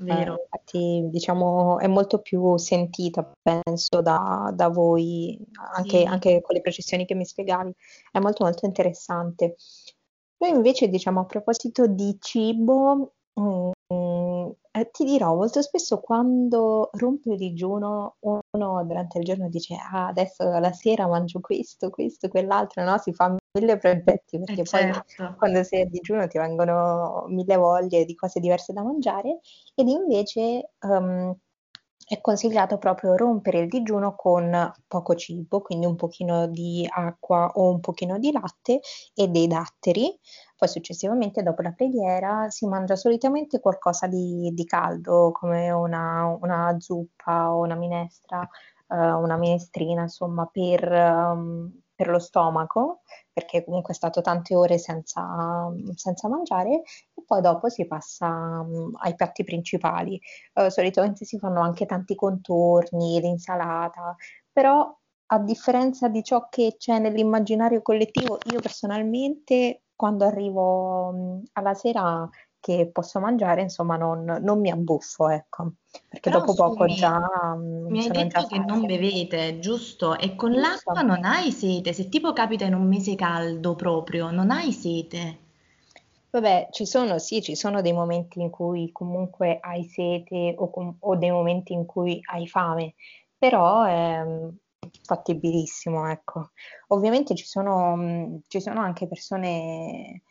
Vero. 0.00 0.34
Eh, 0.34 0.42
infatti, 0.42 1.08
diciamo, 1.10 1.78
è 1.78 1.88
molto 1.88 2.20
più 2.20 2.56
sentita, 2.56 3.28
penso, 3.42 4.00
da, 4.00 4.52
da 4.54 4.68
voi, 4.68 5.38
anche, 5.74 6.00
sì. 6.00 6.04
anche, 6.04 6.40
con 6.40 6.54
le 6.54 6.60
processioni 6.60 7.04
che 7.04 7.14
mi 7.14 7.24
spiegavi. 7.24 7.72
È 8.12 8.18
molto, 8.20 8.44
molto 8.44 8.64
interessante. 8.64 9.56
Noi 10.38 10.50
invece, 10.50 10.88
diciamo, 10.88 11.20
a 11.20 11.24
proposito 11.24 11.86
di 11.88 12.16
cibo, 12.20 13.14
mm, 13.40 13.70
eh, 14.70 14.90
ti 14.92 15.04
dirò, 15.04 15.34
molto 15.34 15.62
spesso 15.62 15.98
quando 15.98 16.90
rompe 16.92 17.32
il 17.32 17.38
digiuno, 17.38 18.16
uno 18.20 18.84
durante 18.84 19.18
il 19.18 19.24
giorno 19.24 19.48
dice, 19.48 19.74
ah, 19.74 20.06
adesso 20.06 20.44
la 20.44 20.72
sera 20.72 21.08
mangio 21.08 21.40
questo, 21.40 21.90
questo, 21.90 22.28
quell'altro, 22.28 22.84
no? 22.84 22.98
Si 22.98 23.12
fa 23.12 23.34
mille 23.60 23.78
progetti 23.78 24.36
Eh 24.36 24.38
perché 24.44 24.62
poi 24.62 24.90
certo. 24.92 25.34
quando 25.38 25.62
sei 25.62 25.82
a 25.82 25.86
digiuno 25.86 26.26
ti 26.26 26.38
vengono 26.38 27.24
mille 27.28 27.56
voglie 27.56 28.04
di 28.04 28.14
cose 28.14 28.40
diverse 28.40 28.72
da 28.72 28.82
mangiare 28.82 29.40
ed 29.74 29.88
invece 29.88 30.70
ehm, 30.80 31.36
è 32.08 32.20
consigliato 32.22 32.78
proprio 32.78 33.14
rompere 33.16 33.60
il 33.60 33.68
digiuno 33.68 34.14
con 34.16 34.72
poco 34.86 35.14
cibo, 35.14 35.60
quindi 35.60 35.84
un 35.84 35.94
pochino 35.94 36.46
di 36.46 36.86
acqua 36.90 37.50
o 37.54 37.70
un 37.70 37.80
pochino 37.80 38.18
di 38.18 38.32
latte 38.32 38.80
e 39.14 39.28
dei 39.28 39.46
datteri. 39.46 40.18
Poi 40.56 40.68
successivamente, 40.68 41.42
dopo 41.42 41.60
la 41.60 41.72
preghiera, 41.72 42.48
si 42.48 42.66
mangia 42.66 42.96
solitamente 42.96 43.60
qualcosa 43.60 44.06
di, 44.06 44.50
di 44.54 44.64
caldo, 44.64 45.32
come 45.32 45.70
una, 45.70 46.24
una 46.40 46.74
zuppa 46.78 47.52
o 47.54 47.60
una 47.60 47.74
minestra, 47.76 48.40
eh, 48.88 48.96
una 48.96 49.36
minestrina, 49.36 50.02
insomma, 50.02 50.48
per, 50.50 50.90
ehm, 50.90 51.72
per 51.98 52.08
lo 52.10 52.20
stomaco, 52.20 53.00
perché 53.32 53.64
comunque 53.64 53.92
è 53.92 53.96
stato 53.96 54.20
tante 54.20 54.54
ore 54.54 54.78
senza, 54.78 55.68
senza 55.96 56.28
mangiare, 56.28 56.82
e 57.12 57.24
poi 57.26 57.40
dopo 57.40 57.68
si 57.68 57.88
passa 57.88 58.62
mm, 58.62 58.94
ai 59.00 59.16
piatti 59.16 59.42
principali. 59.42 60.20
Eh, 60.54 60.70
solitamente 60.70 61.24
si 61.24 61.38
fanno 61.38 61.60
anche 61.60 61.86
tanti 61.86 62.14
contorni, 62.14 63.20
l'insalata, 63.20 64.14
però 64.52 64.96
a 65.30 65.38
differenza 65.40 66.06
di 66.08 66.22
ciò 66.22 66.48
che 66.48 66.76
c'è 66.78 67.00
nell'immaginario 67.00 67.82
collettivo, 67.82 68.38
io 68.52 68.60
personalmente 68.60 69.82
quando 69.96 70.24
arrivo 70.24 71.10
mm, 71.12 71.42
alla 71.54 71.74
sera 71.74 72.28
che 72.60 72.88
posso 72.92 73.20
mangiare, 73.20 73.62
insomma, 73.62 73.96
non, 73.96 74.24
non 74.24 74.60
mi 74.60 74.70
abbuffo, 74.70 75.28
ecco, 75.28 75.74
perché 76.08 76.30
Però 76.30 76.40
dopo 76.40 76.54
poco 76.54 76.92
già 76.92 77.18
mm, 77.56 77.90
mi 77.90 77.98
hai 78.00 78.10
detto 78.10 78.46
che 78.46 78.58
non 78.60 78.86
bevete, 78.86 79.58
giusto? 79.58 80.16
E 80.16 80.36
con 80.36 80.52
l'acqua 80.58 81.00
Giusto? 81.00 81.02
non 81.02 81.24
hai 81.24 81.50
sete. 81.50 81.92
Se 81.92 82.08
tipo 82.08 82.32
capita 82.32 82.64
in 82.64 82.74
un 82.74 82.86
mese 82.86 83.16
caldo 83.16 83.74
proprio, 83.74 84.30
non 84.30 84.50
hai 84.52 84.72
sete. 84.72 85.38
Vabbè, 86.30 86.68
ci 86.70 86.84
sono, 86.86 87.18
sì, 87.18 87.40
ci 87.42 87.54
sono 87.56 87.80
dei 87.80 87.92
momenti 87.92 88.40
in 88.40 88.50
cui 88.50 88.92
comunque 88.92 89.58
hai 89.60 89.84
sete 89.84 90.54
o, 90.58 90.70
com- 90.70 90.96
o 91.00 91.16
dei 91.16 91.30
momenti 91.30 91.72
in 91.72 91.86
cui 91.86 92.20
hai 92.30 92.46
fame, 92.46 92.94
però 93.36 93.84
è 93.84 94.22
mm, 94.24 94.48
fattibilissimo, 95.04 96.10
ecco. 96.10 96.50
Ovviamente 96.88 97.34
ci 97.34 97.46
sono, 97.46 97.96
mh, 97.96 98.40
ci 98.48 98.60
sono 98.60 98.80
anche 98.80 99.08
persone 99.08 100.22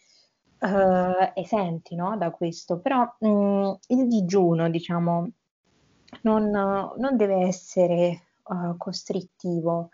eh, 0.59 1.31
esenti, 1.35 1.95
no, 1.95 2.17
da 2.17 2.31
questo, 2.31 2.79
però 2.79 3.03
mh, 3.19 3.77
il 3.87 4.07
digiuno, 4.07 4.69
diciamo, 4.69 5.29
non, 6.21 6.49
non 6.49 7.17
deve 7.17 7.45
essere 7.45 7.93
eh, 7.99 8.21
costrittivo, 8.77 9.89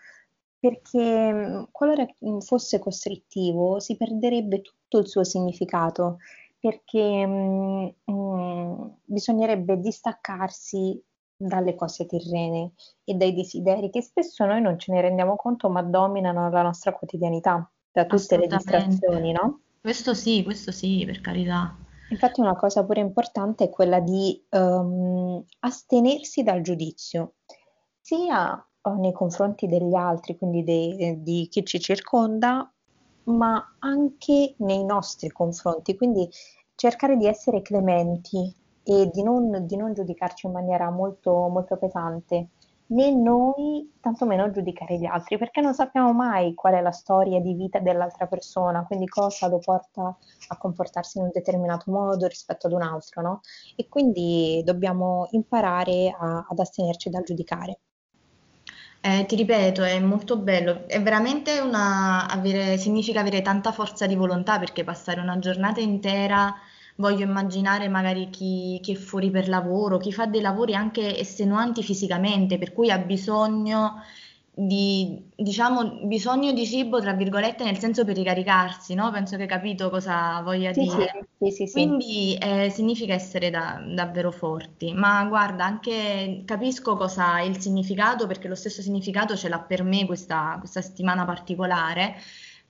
perché 0.60 1.32
mh, 1.32 1.68
qualora 1.72 2.06
mh, 2.18 2.40
fosse 2.40 2.80
costrittivo 2.80 3.80
si 3.80 3.98
perderebbe 3.98 4.62
tutto 4.62 5.00
il 5.00 5.08
suo 5.08 5.24
significato, 5.24 6.20
perché 6.60 7.26
mh, 7.26 7.96
mh, 8.06 8.98
bisognerebbe 9.04 9.80
distaccarsi 9.80 11.02
dalle 11.36 11.76
cose 11.76 12.06
terrene 12.06 12.72
e 13.04 13.16
dai 13.16 13.34
desideri 13.34 13.90
che 13.90 14.02
spesso 14.02 14.46
noi 14.46 14.62
non 14.62 14.80
ce 14.80 14.94
ne 14.94 15.02
rendiamo 15.02 15.36
conto, 15.36 15.70
ma 15.70 15.82
dominano 15.82 16.50
la 16.50 16.62
nostra 16.62 16.94
quotidianità, 16.94 17.70
da 17.92 18.06
tutte 18.06 18.38
le 18.38 18.48
distrazioni, 18.48 19.32
no? 19.34 19.63
Questo 19.84 20.14
sì, 20.14 20.44
questo 20.44 20.72
sì, 20.72 21.04
per 21.06 21.20
carità. 21.20 21.76
Infatti 22.08 22.40
una 22.40 22.56
cosa 22.56 22.86
pure 22.86 23.02
importante 23.02 23.66
è 23.66 23.70
quella 23.70 24.00
di 24.00 24.42
ehm, 24.48 25.44
astenersi 25.60 26.42
dal 26.42 26.62
giudizio, 26.62 27.34
sia 28.00 28.66
eh, 28.82 28.90
nei 28.92 29.12
confronti 29.12 29.68
degli 29.68 29.94
altri, 29.94 30.38
quindi 30.38 30.64
de- 30.64 31.18
di 31.22 31.50
chi 31.52 31.66
ci 31.66 31.82
circonda, 31.82 32.72
ma 33.24 33.76
anche 33.80 34.56
nei 34.60 34.86
nostri 34.86 35.30
confronti, 35.32 35.98
quindi 35.98 36.30
cercare 36.76 37.18
di 37.18 37.28
essere 37.28 37.62
clementi 37.62 38.56
e 38.84 39.10
di 39.12 39.22
non, 39.22 39.66
di 39.66 39.76
non 39.76 39.94
giudicarci 39.94 40.46
in 40.46 40.54
maniera 40.54 40.90
molto, 40.92 41.50
molto 41.50 41.76
pesante, 41.76 42.52
né 42.94 43.12
noi, 43.12 43.92
tantomeno 44.00 44.50
giudicare 44.52 44.98
gli 44.98 45.06
altri, 45.06 45.38
perché 45.38 45.62
non 45.62 45.74
sappiamo 45.74 46.14
mai 46.14 46.54
qual 46.54 46.74
è 46.76 46.82
la 46.82 46.92
storia 46.92 47.40
di 47.42 47.54
vita 47.54 47.80
dell'altra 47.80 48.28
persona, 48.28 48.86
quindi 48.86 49.08
cosa 49.08 49.48
lo 49.48 49.60
porta 49.60 50.16
a 50.48 50.58
comportarsi 50.58 51.18
in 51.18 51.26
un 51.26 51.32
determinato 51.34 51.92
modo 51.92 52.28
rispetto 52.28 52.68
ad 52.68 52.74
un 52.74 52.82
altro, 52.84 53.22
no? 53.22 53.42
E 53.76 53.88
quindi 53.90 54.62
dobbiamo 54.66 55.28
imparare 55.32 56.16
a- 56.18 56.46
ad 56.50 56.60
astenerci 56.60 57.10
dal 57.10 57.24
giudicare. 57.24 57.80
Eh, 59.06 59.26
ti 59.28 59.36
ripeto, 59.36 59.84
è 59.84 60.00
molto 60.00 60.38
bello, 60.38 60.88
è 60.88 61.02
veramente 61.02 61.60
una, 61.60 62.26
avere, 62.30 62.78
significa 62.78 63.20
avere 63.20 63.42
tanta 63.42 63.74
forza 63.74 64.08
di 64.08 64.16
volontà 64.16 64.60
perché 64.60 64.84
passare 64.86 65.20
una 65.20 65.40
giornata 65.40 65.82
intera, 65.82 66.56
voglio 66.96 67.24
immaginare 67.24 67.88
magari 67.88 68.30
chi, 68.30 68.80
chi 68.82 68.94
è 68.94 68.96
fuori 68.96 69.30
per 69.32 69.48
lavoro, 69.50 69.98
chi 69.98 70.12
fa 70.12 70.26
dei 70.28 70.42
lavori 70.42 70.76
anche 70.76 71.18
estenuanti 71.18 71.84
fisicamente, 71.84 72.58
per 72.58 72.74
cui 72.74 72.92
ha 72.92 72.98
bisogno 73.00 74.02
di, 74.56 75.30
diciamo, 75.36 76.06
bisogno 76.06 76.52
di 76.54 76.66
cibo, 76.66 77.00
tra 77.02 77.14
virgolette, 77.14 77.64
nel 77.64 77.78
senso 77.80 78.06
per 78.06 78.16
ricaricarsi, 78.16 78.94
no? 78.94 79.12
Penso 79.12 79.36
che 79.36 79.44
hai 79.44 79.48
capito 79.48 79.90
cosa 79.90 80.42
voglia 80.42 80.72
Sì, 80.72 80.86
dire. 80.86 81.28
sì, 81.52 81.68
sì. 81.68 81.68
Quindi 81.70 82.38
eh, 82.40 82.70
significa 82.70 83.14
essere 83.16 83.50
da- 83.50 83.84
davvero 83.84 84.32
forti, 84.32 84.94
ma 84.94 85.26
guarda, 85.26 85.66
anche 85.66 86.44
capisco 86.46 86.96
cosa 86.96 87.40
è 87.40 87.42
il 87.44 87.60
significato, 87.60 88.28
perché 88.28 88.48
lo 88.48 88.54
stesso 88.56 88.82
significato 88.84 89.36
ce 89.36 89.50
l'ha 89.50 89.60
per 89.60 89.82
me 89.84 90.06
questa, 90.06 90.58
questa 90.60 90.82
settimana 90.82 91.26
particolare, 91.26 92.16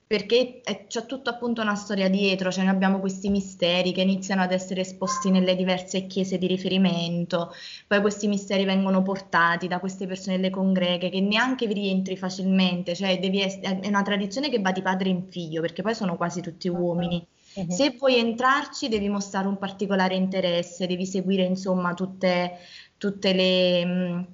perché 0.06 0.60
è- 0.62 0.86
c'è 0.86 1.06
tutto 1.06 1.30
appunto 1.30 1.60
una 1.62 1.74
storia 1.74 2.08
dietro, 2.08 2.50
cioè 2.52 2.64
noi 2.64 2.74
abbiamo 2.74 3.00
questi 3.00 3.28
misteri 3.30 3.92
che 3.92 4.02
iniziano 4.02 4.42
ad 4.42 4.52
essere 4.52 4.80
esposti 4.82 5.30
nelle 5.30 5.56
diverse 5.56 6.06
chiese 6.06 6.38
di 6.38 6.46
riferimento, 6.46 7.52
poi 7.86 8.00
questi 8.00 8.28
misteri 8.28 8.64
vengono 8.64 9.02
portati 9.02 9.66
da 9.68 9.78
queste 9.80 10.06
persone 10.06 10.36
delle 10.36 10.50
congreghe 10.50 11.08
che 11.10 11.20
neanche 11.20 11.66
vi 11.66 11.74
rientri 11.74 12.16
facilmente, 12.16 12.94
cioè 12.94 13.18
devi 13.18 13.40
ess- 13.42 13.60
è 13.60 13.86
una 13.88 14.02
tradizione 14.02 14.48
che 14.50 14.60
va 14.60 14.72
di 14.72 14.82
padre 14.82 15.08
in 15.08 15.24
figlio, 15.30 15.60
perché 15.60 15.82
poi 15.82 15.94
sono 15.94 16.16
quasi 16.16 16.40
tutti 16.40 16.68
Mhm, 16.72 16.80
uomini. 16.80 17.26
mhm. 17.56 17.66
Se 17.66 17.90
vuoi 17.98 18.18
entrarci 18.18 18.88
devi 18.88 19.08
mostrare 19.08 19.46
un 19.48 19.58
particolare 19.58 20.14
interesse, 20.16 20.86
devi 20.86 21.06
seguire 21.06 21.44
insomma 21.44 21.94
tutte, 21.94 22.58
tutte 22.98 23.32
le, 23.32 23.84
mh, 23.84 24.26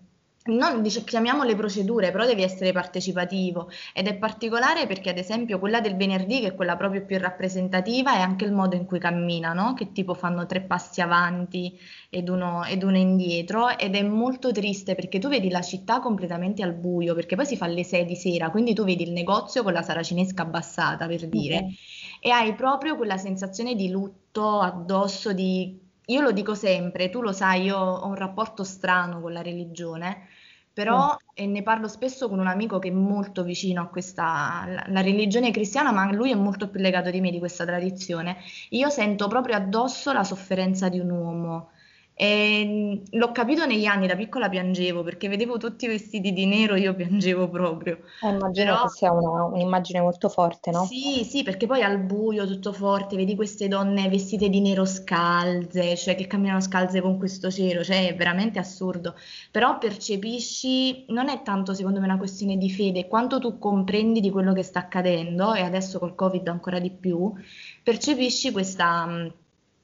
non 0.46 0.82
dice- 0.82 1.04
chiamiamole 1.04 1.54
procedure, 1.54 2.10
però 2.10 2.24
devi 2.26 2.42
essere 2.42 2.72
partecipativo. 2.72 3.70
Ed 3.94 4.06
è 4.06 4.16
particolare 4.16 4.86
perché 4.86 5.10
ad 5.10 5.18
esempio 5.18 5.58
quella 5.58 5.80
del 5.80 5.96
venerdì, 5.96 6.40
che 6.40 6.48
è 6.48 6.54
quella 6.54 6.76
proprio 6.76 7.04
più 7.04 7.18
rappresentativa, 7.18 8.14
è 8.14 8.20
anche 8.20 8.44
il 8.46 8.52
modo 8.52 8.74
in 8.76 8.86
cui 8.86 8.98
camminano, 8.98 9.74
che 9.74 9.92
tipo 9.92 10.14
fanno 10.14 10.46
tre 10.46 10.62
passi 10.62 11.00
avanti 11.00 11.78
ed 12.08 12.28
uno, 12.28 12.64
ed 12.64 12.82
uno 12.82 12.96
indietro. 12.96 13.68
Ed 13.76 13.94
è 13.94 14.02
molto 14.02 14.50
triste 14.52 14.94
perché 14.94 15.18
tu 15.18 15.28
vedi 15.28 15.50
la 15.50 15.60
città 15.62 16.00
completamente 16.00 16.62
al 16.62 16.74
buio, 16.74 17.14
perché 17.14 17.36
poi 17.36 17.46
si 17.46 17.56
fa 17.56 17.66
alle 17.66 17.84
6 17.84 18.04
di 18.06 18.16
sera, 18.16 18.50
quindi 18.50 18.74
tu 18.74 18.84
vedi 18.84 19.02
il 19.04 19.12
negozio 19.12 19.62
con 19.62 19.72
la 19.72 19.82
saracinesca 19.82 20.42
abbassata 20.42 21.06
per 21.06 21.28
dire. 21.28 21.62
Mhm. 21.64 21.74
e 22.20 22.30
hai 22.30 22.54
proprio 22.54 22.96
quella 22.96 23.16
sensazione 23.16 23.74
di 23.74 23.88
lutto 23.90 24.60
addosso, 24.60 25.32
di... 25.32 25.88
Io 26.06 26.20
lo 26.20 26.32
dico 26.32 26.54
sempre, 26.54 27.08
tu 27.10 27.20
lo 27.22 27.32
sai, 27.32 27.62
io 27.64 27.76
ho 27.78 28.06
un 28.06 28.14
rapporto 28.16 28.64
strano 28.64 29.20
con 29.20 29.32
la 29.32 29.42
religione, 29.42 30.28
Mm. 30.88 31.04
però 31.04 31.16
e 31.34 31.46
ne 31.46 31.62
parlo 31.62 31.88
spesso 31.88 32.28
con 32.28 32.38
un 32.38 32.46
amico 32.48 32.78
che 32.78 32.88
è 32.88 32.90
molto 32.92 33.44
vicino 33.44 33.82
a 33.82 33.86
questa, 33.88 34.64
la, 34.66 34.84
la 34.88 35.00
religione 35.02 35.50
cristiana, 35.52 35.92
ma 35.92 36.10
lui 36.12 36.30
è 36.32 36.34
molto 36.34 36.68
più 36.68 36.80
legato 36.80 37.10
di 37.10 37.20
me 37.20 37.30
di 37.30 37.38
questa 37.38 37.64
tradizione. 37.64 38.38
Io 38.70 38.88
sento 38.90 39.28
proprio 39.28 39.56
addosso 39.56 40.12
la 40.12 40.24
sofferenza 40.24 40.88
di 40.88 40.98
un 40.98 41.10
uomo. 41.10 41.70
E 42.26 43.02
mh, 43.12 43.16
l'ho 43.18 43.32
capito 43.32 43.66
negli 43.66 43.84
anni, 43.86 44.06
da 44.06 44.16
piccola 44.16 44.48
piangevo 44.48 45.02
perché 45.02 45.28
vedevo 45.28 45.56
tutti 45.58 45.86
vestiti 45.86 46.32
di 46.32 46.46
nero, 46.46 46.74
io 46.76 46.94
piangevo 46.94 47.48
proprio. 47.48 48.00
Eh, 48.22 48.28
immagino 48.28 48.76
Però 48.76 48.78
che 48.78 48.88
sia 48.88 49.12
una- 49.12 49.44
un'immagine 49.44 50.00
molto 50.00 50.28
forte, 50.30 50.70
no? 50.70 50.96
sì, 50.96 51.24
sì, 51.28 51.42
perché 51.42 51.66
poi 51.66 51.82
al 51.82 51.98
buio 52.00 52.46
tutto 52.46 52.72
forte, 52.72 53.16
vedi 53.16 53.34
queste 53.34 53.68
donne 53.68 54.08
vestite 54.08 54.48
di 54.48 54.60
nero 54.60 54.84
scalze, 54.86 55.96
cioè 55.96 56.14
che 56.14 56.26
camminano 56.26 56.60
scalze 56.60 57.00
con 57.00 57.18
questo 57.18 57.50
cielo, 57.50 57.82
cioè 57.84 58.08
è 58.08 58.14
veramente 58.16 58.58
assurdo. 58.58 59.14
Però 59.50 59.78
percepisci, 59.78 61.04
non 61.08 61.28
è 61.28 61.42
tanto 61.42 61.74
secondo 61.74 61.98
me 62.00 62.06
una 62.06 62.18
questione 62.18 62.56
di 62.56 62.70
fede, 62.70 63.08
quanto 63.08 63.38
tu 63.40 63.58
comprendi 63.58 64.20
di 64.20 64.30
quello 64.30 64.52
che 64.54 64.62
sta 64.62 64.78
accadendo, 64.80 65.54
e 65.54 65.62
adesso 65.62 65.98
col 65.98 66.14
Covid 66.14 66.46
ancora 66.48 66.78
di 66.78 66.90
più, 66.90 67.32
percepisci 67.82 68.52
questa, 68.52 69.04
mh, 69.06 69.32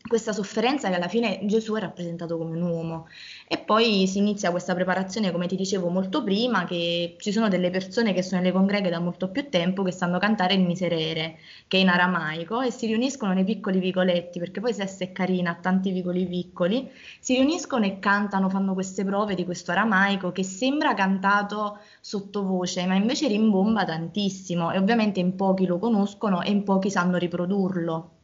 questa 0.06 0.32
sofferenza 0.32 0.88
che 0.88 0.94
alla 0.94 1.08
fine 1.08 1.40
Gesù 1.44 1.74
è 1.74 1.80
rappresentato 1.80 2.36
come 2.38 2.56
un 2.56 2.62
uomo. 2.62 3.08
E 3.48 3.58
poi 3.58 4.06
si 4.06 4.18
inizia 4.18 4.50
questa 4.50 4.74
preparazione, 4.74 5.32
come 5.32 5.46
ti 5.46 5.56
dicevo 5.56 5.88
molto 5.88 6.22
prima, 6.22 6.64
che 6.64 7.16
ci 7.18 7.32
sono 7.32 7.48
delle 7.48 7.70
persone 7.70 8.12
che 8.12 8.22
sono 8.22 8.40
nelle 8.40 8.52
congreghe 8.52 8.90
da 8.90 9.00
molto 9.00 9.30
più 9.30 9.48
tempo 9.48 9.82
che 9.82 9.92
sanno 9.92 10.18
cantare 10.18 10.54
il 10.54 10.60
miserere, 10.62 11.38
che 11.68 11.78
è 11.78 11.80
in 11.80 11.88
aramaico, 11.88 12.60
e 12.60 12.70
si 12.70 12.86
riuniscono 12.86 13.32
nei 13.32 13.44
piccoli 13.44 13.78
vicoletti, 13.78 14.38
perché 14.38 14.60
poi 14.60 14.72
Sessa 14.72 15.04
è 15.04 15.12
carina, 15.12 15.52
ha 15.52 15.54
tanti 15.60 15.90
vicoli 15.90 16.26
piccoli, 16.26 16.90
si 17.20 17.34
riuniscono 17.34 17.84
e 17.84 17.98
cantano, 17.98 18.48
fanno 18.48 18.74
queste 18.74 19.04
prove 19.04 19.34
di 19.34 19.44
questo 19.44 19.72
aramaico 19.72 20.32
che 20.32 20.42
sembra 20.44 20.94
cantato 20.94 21.78
sottovoce, 22.00 22.86
ma 22.86 22.94
invece 22.94 23.28
rimbomba 23.28 23.84
tantissimo 23.84 24.72
e 24.72 24.78
ovviamente 24.78 25.20
in 25.20 25.34
pochi 25.36 25.66
lo 25.66 25.78
conoscono 25.78 26.42
e 26.42 26.50
in 26.50 26.62
pochi 26.64 26.90
sanno 26.90 27.16
riprodurlo. 27.18 28.15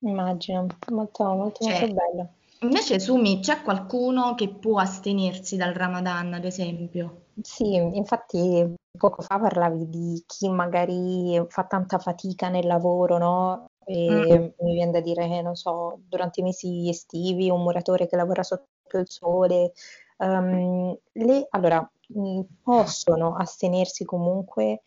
Immagino, 0.00 0.66
molto, 0.92 1.24
molto, 1.24 1.64
Cioè, 1.64 1.80
molto 1.80 1.94
bello. 1.94 2.28
invece 2.60 3.00
Sumi, 3.00 3.40
c'è 3.40 3.62
qualcuno 3.62 4.34
che 4.34 4.48
può 4.48 4.78
astenersi 4.78 5.56
dal 5.56 5.74
Ramadan, 5.74 6.34
ad 6.34 6.44
esempio? 6.44 7.22
Sì, 7.40 7.74
infatti 7.74 8.74
poco 8.96 9.22
fa 9.22 9.38
parlavi 9.38 9.88
di 9.88 10.22
chi 10.26 10.48
magari 10.48 11.40
fa 11.48 11.64
tanta 11.64 11.98
fatica 11.98 12.48
nel 12.48 12.66
lavoro, 12.66 13.18
no? 13.18 13.66
Mm. 13.90 13.94
E 13.94 14.54
mi 14.58 14.74
viene 14.74 14.90
da 14.90 15.00
dire, 15.00 15.40
non 15.40 15.54
so, 15.54 15.98
durante 16.08 16.40
i 16.40 16.42
mesi 16.42 16.88
estivi, 16.88 17.48
un 17.50 17.62
muratore 17.62 18.06
che 18.06 18.16
lavora 18.16 18.42
sotto 18.42 18.98
il 18.98 19.08
sole. 19.08 19.72
Ehm, 20.18 20.96
le, 21.12 21.46
allora, 21.50 21.88
mh, 22.08 22.40
possono 22.62 23.34
astenersi 23.36 24.04
comunque 24.04 24.82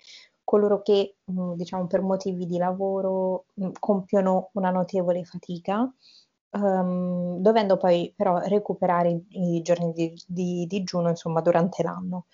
coloro 0.52 0.82
che, 0.82 1.16
mh, 1.24 1.54
diciamo, 1.54 1.88
per 1.88 2.02
motivi 2.02 2.46
di 2.46 2.58
lavoro 2.58 3.46
mh, 3.54 3.70
compiono 3.80 4.50
una 4.54 4.70
notevole 4.70 5.24
fatica, 5.24 5.90
ehm, 6.52 7.38
dovendo 7.38 7.78
poi 7.78 8.14
però 8.16 8.38
recuperare 8.40 9.22
i, 9.30 9.62
giorni 9.62 9.94
di, 9.94 10.14
di 10.28 10.66
digiuno, 10.68 11.08
insomma, 11.10 11.40
durante 11.42 11.84
l'anno. 11.84 12.26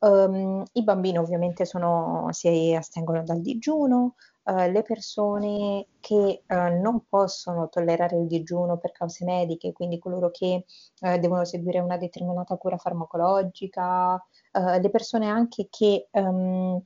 Ehm, 0.00 0.64
I 0.72 0.82
bambini 0.82 1.18
ovviamente 1.18 1.64
sono, 1.64 2.26
si 2.32 2.74
astengono 2.76 3.22
dal 3.22 3.40
digiuno, 3.40 4.16
eh, 4.44 4.68
le 4.72 4.82
persone 4.82 5.86
che 6.00 6.42
eh, 6.46 6.70
non 6.70 7.04
possono 7.08 7.68
tollerare 7.68 8.16
il 8.16 8.26
digiuno 8.26 8.78
per 8.78 8.90
cause 8.92 9.24
mediche, 9.24 9.72
quindi 9.72 9.98
coloro 10.00 10.30
che 10.32 10.64
eh, 11.02 11.18
devono 11.20 11.44
seguire 11.44 11.78
una 11.78 11.96
determinata 11.98 12.56
cura 12.56 12.76
farmacologica, 12.78 14.20
le 14.52 14.90
persone 14.90 15.28
anche 15.28 15.68
che 15.70 16.08
ehm, 16.10 16.82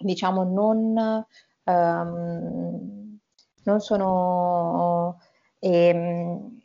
diciamo 0.00 0.42
non, 0.44 1.24
ehm, 1.64 3.18
non 3.64 3.80
sono 3.80 5.18
ehm, 5.58 6.58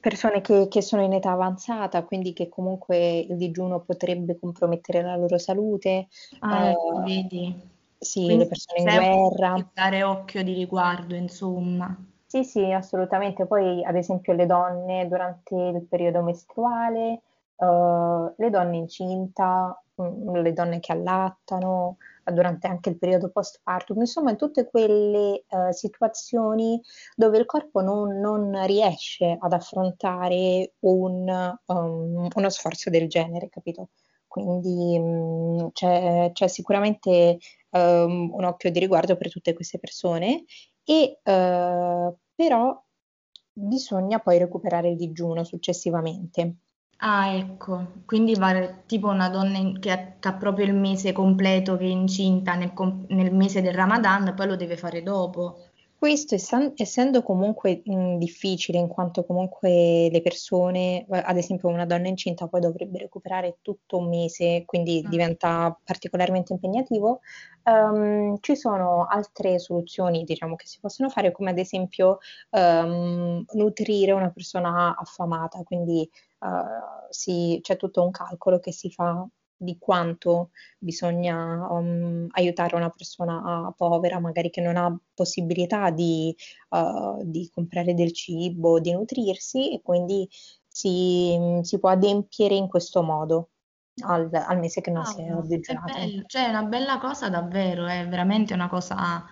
persone 0.00 0.40
che, 0.40 0.66
che 0.68 0.82
sono 0.82 1.02
in 1.02 1.12
età 1.12 1.30
avanzata, 1.30 2.04
quindi 2.04 2.32
che 2.32 2.48
comunque 2.48 3.18
il 3.20 3.36
digiuno 3.36 3.80
potrebbe 3.80 4.38
compromettere 4.38 5.02
la 5.02 5.16
loro 5.16 5.38
salute. 5.38 6.08
Ah, 6.40 6.70
ecco, 6.70 6.98
Eh, 6.98 7.02
vedi. 7.02 7.68
sì, 7.98 8.26
le 8.26 8.26
Quindi 8.26 8.48
persone 8.48 8.80
in 8.80 8.86
guerra. 8.90 9.70
dare 9.74 10.02
occhio 10.02 10.42
di 10.42 10.54
riguardo, 10.54 11.14
insomma. 11.14 11.96
Sì, 12.26 12.44
sì, 12.44 12.70
assolutamente. 12.70 13.46
Poi, 13.46 13.84
ad 13.84 13.96
esempio, 13.96 14.32
le 14.32 14.46
donne 14.46 15.08
durante 15.08 15.54
il 15.54 15.84
periodo 15.88 16.22
mestruale, 16.22 17.22
eh, 17.56 18.34
le 18.36 18.50
donne 18.50 18.76
incinta, 18.76 19.82
le 20.32 20.52
donne 20.52 20.80
che 20.80 20.92
allattano, 20.92 21.96
durante 22.32 22.66
anche 22.66 22.90
il 22.90 22.98
periodo 22.98 23.30
postpartum, 23.30 24.00
insomma, 24.00 24.30
in 24.30 24.36
tutte 24.36 24.68
quelle 24.68 25.44
eh, 25.48 25.72
situazioni 25.72 26.80
dove 27.14 27.38
il 27.38 27.46
corpo 27.46 27.80
non, 27.80 28.18
non 28.20 28.64
riesce 28.66 29.36
ad 29.38 29.52
affrontare 29.52 30.74
un, 30.80 31.58
um, 31.66 32.28
uno 32.34 32.48
sforzo 32.50 32.90
del 32.90 33.08
genere, 33.08 33.48
capito? 33.48 33.90
Quindi 34.26 34.98
mm, 34.98 35.68
c'è 35.72 36.30
c'è 36.32 36.46
sicuramente 36.46 37.38
ehm, 37.70 38.30
un 38.32 38.44
occhio 38.44 38.70
di 38.70 38.78
riguardo 38.78 39.16
per 39.16 39.30
tutte 39.30 39.54
queste 39.54 39.78
persone 39.80 40.44
e 40.84 41.18
eh, 41.22 42.14
però 42.34 42.84
bisogna 43.52 44.20
poi 44.20 44.38
recuperare 44.38 44.90
il 44.90 44.96
digiuno 44.96 45.44
successivamente. 45.44 46.56
Ah, 47.02 47.34
ecco, 47.34 48.02
quindi 48.06 48.36
vale 48.36 48.84
tipo 48.86 49.08
una 49.08 49.28
donna 49.30 49.56
in- 49.58 49.78
che 49.80 49.90
ha, 49.90 50.12
che 50.18 50.28
ha 50.28 50.34
proprio 50.34 50.66
il 50.66 50.74
mese 50.74 51.12
completo, 51.12 51.76
che 51.76 51.84
è 51.84 51.88
incinta 51.88 52.54
nel, 52.54 52.72
com- 52.74 53.04
nel 53.08 53.32
mese 53.34 53.60
del 53.62 53.74
Ramadan, 53.74 54.34
poi 54.34 54.46
lo 54.46 54.56
deve 54.56 54.76
fare 54.76 55.02
dopo. 55.02 55.56
Questo 55.96 56.34
essen- 56.34 56.72
essendo 56.76 57.22
comunque 57.22 57.82
mh, 57.84 58.16
difficile, 58.16 58.78
in 58.78 58.88
quanto 58.88 59.24
comunque 59.24 60.08
le 60.10 60.22
persone, 60.22 61.04
eh, 61.06 61.22
ad 61.22 61.36
esempio 61.36 61.68
una 61.68 61.84
donna 61.84 62.08
incinta 62.08 62.48
poi 62.48 62.60
dovrebbe 62.60 62.98
recuperare 62.98 63.58
tutto 63.60 63.98
un 63.98 64.08
mese, 64.08 64.62
quindi 64.64 65.04
Mm. 65.06 65.10
diventa 65.10 65.78
particolarmente 65.84 66.54
impegnativo, 66.54 67.20
ehm, 67.64 68.38
ci 68.40 68.56
sono 68.56 69.06
altre 69.06 69.58
soluzioni, 69.58 70.24
diciamo, 70.24 70.56
che 70.56 70.66
si 70.66 70.80
possono 70.80 71.10
fare, 71.10 71.32
come 71.32 71.50
ad 71.50 71.58
esempio 71.58 72.18
ehm, 72.50 73.44
nutrire 73.52 74.12
una 74.12 74.30
persona 74.30 74.96
affamata, 74.98 75.62
quindi 75.64 76.08
eh, 76.40 77.08
si- 77.10 77.58
c'è 77.62 77.76
tutto 77.76 78.02
un 78.02 78.10
calcolo 78.10 78.58
che 78.58 78.72
si 78.72 78.90
fa 78.90 79.26
di 79.62 79.76
quanto 79.78 80.50
bisogna 80.78 81.70
um, 81.70 82.26
aiutare 82.30 82.76
una 82.76 82.88
persona 82.88 83.72
povera, 83.76 84.18
magari 84.18 84.48
che 84.48 84.62
non 84.62 84.76
ha 84.78 84.98
possibilità 85.12 85.90
di, 85.90 86.34
uh, 86.70 87.22
di 87.24 87.50
comprare 87.52 87.92
del 87.92 88.12
cibo, 88.14 88.80
di 88.80 88.92
nutrirsi 88.92 89.74
e 89.74 89.82
quindi 89.82 90.26
si, 90.66 91.38
si 91.62 91.78
può 91.78 91.90
adempiere 91.90 92.54
in 92.54 92.68
questo 92.68 93.02
modo 93.02 93.50
al, 94.02 94.30
al 94.32 94.58
mese 94.58 94.80
che 94.80 94.90
non 94.90 95.04
si 95.04 95.20
è 95.20 95.24
bello, 95.92 96.22
cioè 96.26 96.46
è 96.46 96.48
una 96.48 96.62
bella 96.62 96.98
cosa 96.98 97.28
davvero, 97.28 97.86
è 97.86 98.08
veramente 98.08 98.54
una 98.54 98.68
cosa 98.68 99.26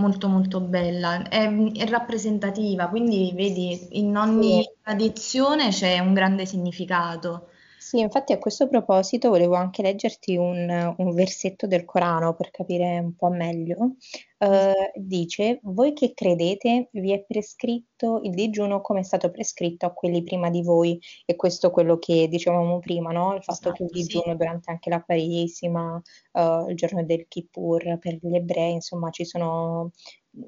molto 0.00 0.28
molto 0.28 0.60
bella, 0.60 1.22
è, 1.28 1.46
è 1.72 1.86
rappresentativa, 1.88 2.88
quindi 2.88 3.32
vedi, 3.34 3.98
in 3.98 4.16
Sì. 4.22 4.60
ogni 4.60 4.68
tradizione 4.82 5.68
c'è 5.70 5.98
un 6.00 6.14
grande 6.14 6.46
significato. 6.46 7.48
Sì, 7.82 7.98
infatti 7.98 8.34
a 8.34 8.38
questo 8.38 8.68
proposito 8.68 9.30
volevo 9.30 9.54
anche 9.54 9.80
leggerti 9.80 10.36
un, 10.36 10.94
un 10.98 11.14
versetto 11.14 11.66
del 11.66 11.86
Corano 11.86 12.34
per 12.34 12.50
capire 12.50 12.98
un 12.98 13.14
po' 13.16 13.30
meglio. 13.30 13.96
Eh, 14.36 14.92
dice, 14.96 15.60
voi 15.62 15.94
che 15.94 16.12
credete, 16.12 16.90
vi 16.92 17.12
è 17.12 17.24
prescritto 17.24 18.20
il 18.22 18.32
digiuno 18.34 18.82
come 18.82 19.00
è 19.00 19.02
stato 19.02 19.30
prescritto 19.30 19.86
a 19.86 19.92
quelli 19.94 20.22
prima 20.22 20.50
di 20.50 20.62
voi. 20.62 21.00
E 21.24 21.36
questo 21.36 21.68
è 21.68 21.70
quello 21.70 21.98
che 21.98 22.28
dicevamo 22.28 22.80
prima, 22.80 23.12
no? 23.12 23.34
Il 23.34 23.42
fatto 23.42 23.72
che 23.72 23.82
il 23.84 23.88
Esatto, 23.88 23.98
sì. 23.98 24.18
digiuno 24.18 24.36
durante 24.36 24.70
anche 24.70 24.90
la 24.90 25.02
Quaresima, 25.02 26.02
eh, 26.32 26.64
il 26.68 26.76
giorno 26.76 27.02
del 27.02 27.26
Kippur 27.28 27.98
per 27.98 28.18
gli 28.20 28.34
ebrei, 28.36 28.74
insomma, 28.74 29.08
ci 29.08 29.24
sono, 29.24 29.90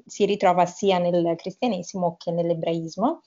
si 0.05 0.25
ritrova 0.25 0.67
sia 0.67 0.99
nel 0.99 1.33
cristianesimo 1.35 2.15
che 2.17 2.31
nell'ebraismo. 2.31 3.21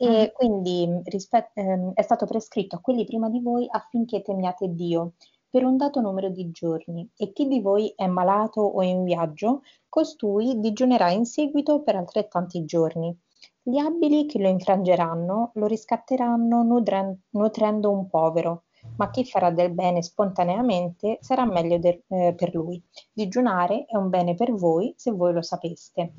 E 0.00 0.32
quindi 0.32 0.86
mh, 0.86 1.02
rispe- 1.06 1.50
ehm, 1.54 1.92
è 1.92 2.02
stato 2.02 2.24
prescritto 2.24 2.76
a 2.76 2.80
quelli 2.80 3.04
prima 3.04 3.28
di 3.28 3.40
voi 3.40 3.66
affinché 3.68 4.22
temiate 4.22 4.72
Dio 4.72 5.14
per 5.50 5.64
un 5.64 5.76
dato 5.76 6.00
numero 6.00 6.28
di 6.28 6.50
giorni, 6.50 7.08
e 7.16 7.32
chi 7.32 7.48
di 7.48 7.60
voi 7.60 7.92
è 7.96 8.06
malato 8.06 8.60
o 8.60 8.82
in 8.82 9.02
viaggio, 9.02 9.62
costui 9.88 10.60
digiunerà 10.60 11.10
in 11.10 11.24
seguito 11.24 11.82
per 11.82 11.96
altrettanti 11.96 12.64
giorni. 12.64 13.16
Gli 13.62 13.78
abili 13.78 14.26
che 14.26 14.38
lo 14.38 14.48
infrangeranno 14.48 15.50
lo 15.54 15.66
riscatteranno 15.66 16.62
nutren- 16.62 17.18
nutrendo 17.30 17.90
un 17.90 18.08
povero, 18.08 18.64
ma 18.96 19.10
chi 19.10 19.24
farà 19.24 19.50
del 19.50 19.72
bene 19.72 20.02
spontaneamente 20.02 21.18
sarà 21.20 21.44
meglio 21.44 21.78
del- 21.78 22.02
eh, 22.08 22.34
per 22.36 22.54
lui. 22.54 22.80
Digiunare 23.12 23.84
è 23.86 23.96
un 23.96 24.10
bene 24.10 24.34
per 24.34 24.52
voi 24.52 24.94
se 24.96 25.10
voi 25.10 25.32
lo 25.32 25.42
sapeste. 25.42 26.12